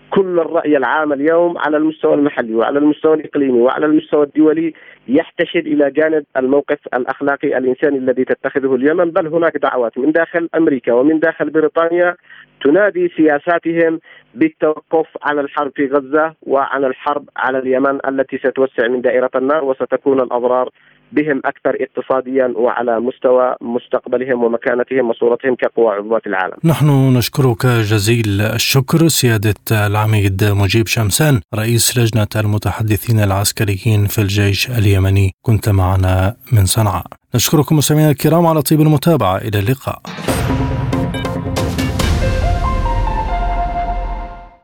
كل 0.10 0.40
الرأي 0.40 0.78
العام 0.78 1.14
اليوم 1.14 1.58
على 1.58 1.78
المستوى 1.78 2.14
المحلي 2.14 2.56
وعلى 2.56 2.80
المستوى 2.80 3.14
الإقليمي 3.14 3.62
وعلى 3.62 3.86
المستوى 3.86 4.24
الدولي 4.24 4.74
يحتشد 5.08 5.68
إلى 5.68 5.92
جانب 5.92 6.26
الموقف 6.38 6.80
الأخلاقي 6.94 7.58
الإنساني 7.58 7.98
الذي 7.98 8.26
تتخذه 8.26 8.76
اليمن 8.76 9.12
بل 9.12 9.28
هناك 9.28 9.58
دعوات 9.58 9.98
من 9.98 10.12
داخل 10.12 10.50
أمريكا 10.56 10.94
ومن 10.94 11.20
داخل 11.20 11.50
بريطانيا 11.50 12.16
تنادي 12.64 13.12
سياساتهم 13.18 14.00
بالتوقف 14.36 15.08
عن 15.24 15.40
الحرب 15.40 15.72
في 15.76 15.88
غزة 15.88 16.34
وعن 16.42 16.86
الحرب 16.86 17.30
على 17.38 17.60
اليمن 17.60 18.00
التي 18.08 18.38
ستوسع 18.38 18.88
من 18.88 19.02
دائرة 19.02 19.32
النار 19.36 19.64
وستكون 19.64 20.20
الأضرار 20.20 20.70
بهم 21.12 21.42
أكثر 21.46 21.78
اقتصاديا 21.82 22.54
وعلى 22.56 23.00
مستوى 23.00 23.56
مستقبلهم 23.62 24.44
ومكانتهم 24.44 25.10
وصورتهم 25.10 25.56
كقوى 25.56 25.96
عضوة 25.96 26.22
العالم. 26.28 26.58
نحن 26.64 27.14
نشكرك 27.18 27.66
جزيل 27.66 28.42
الشكر 28.42 29.08
سيادة 29.08 29.56
العميد 29.72 30.44
مجيب 30.44 30.88
شمسان 30.88 31.42
رئيس 31.56 31.98
لجنة 31.98 32.28
المتحدثين 32.36 33.20
العسكريين 33.20 34.06
في 34.06 34.22
الجيش 34.22 34.70
اليمني 34.70 35.32
كنت 35.42 35.70
معنا 35.70 36.36
من 36.52 36.66
صنعاء. 36.66 37.06
نشكركم 37.36 37.78
مستمعينا 37.78 38.12
الكرام 38.12 38.46
على 38.46 38.62
طيب 38.62 38.82
المتابعة 38.82 39.38
إلى 39.38 39.60
اللقاء. 39.60 40.02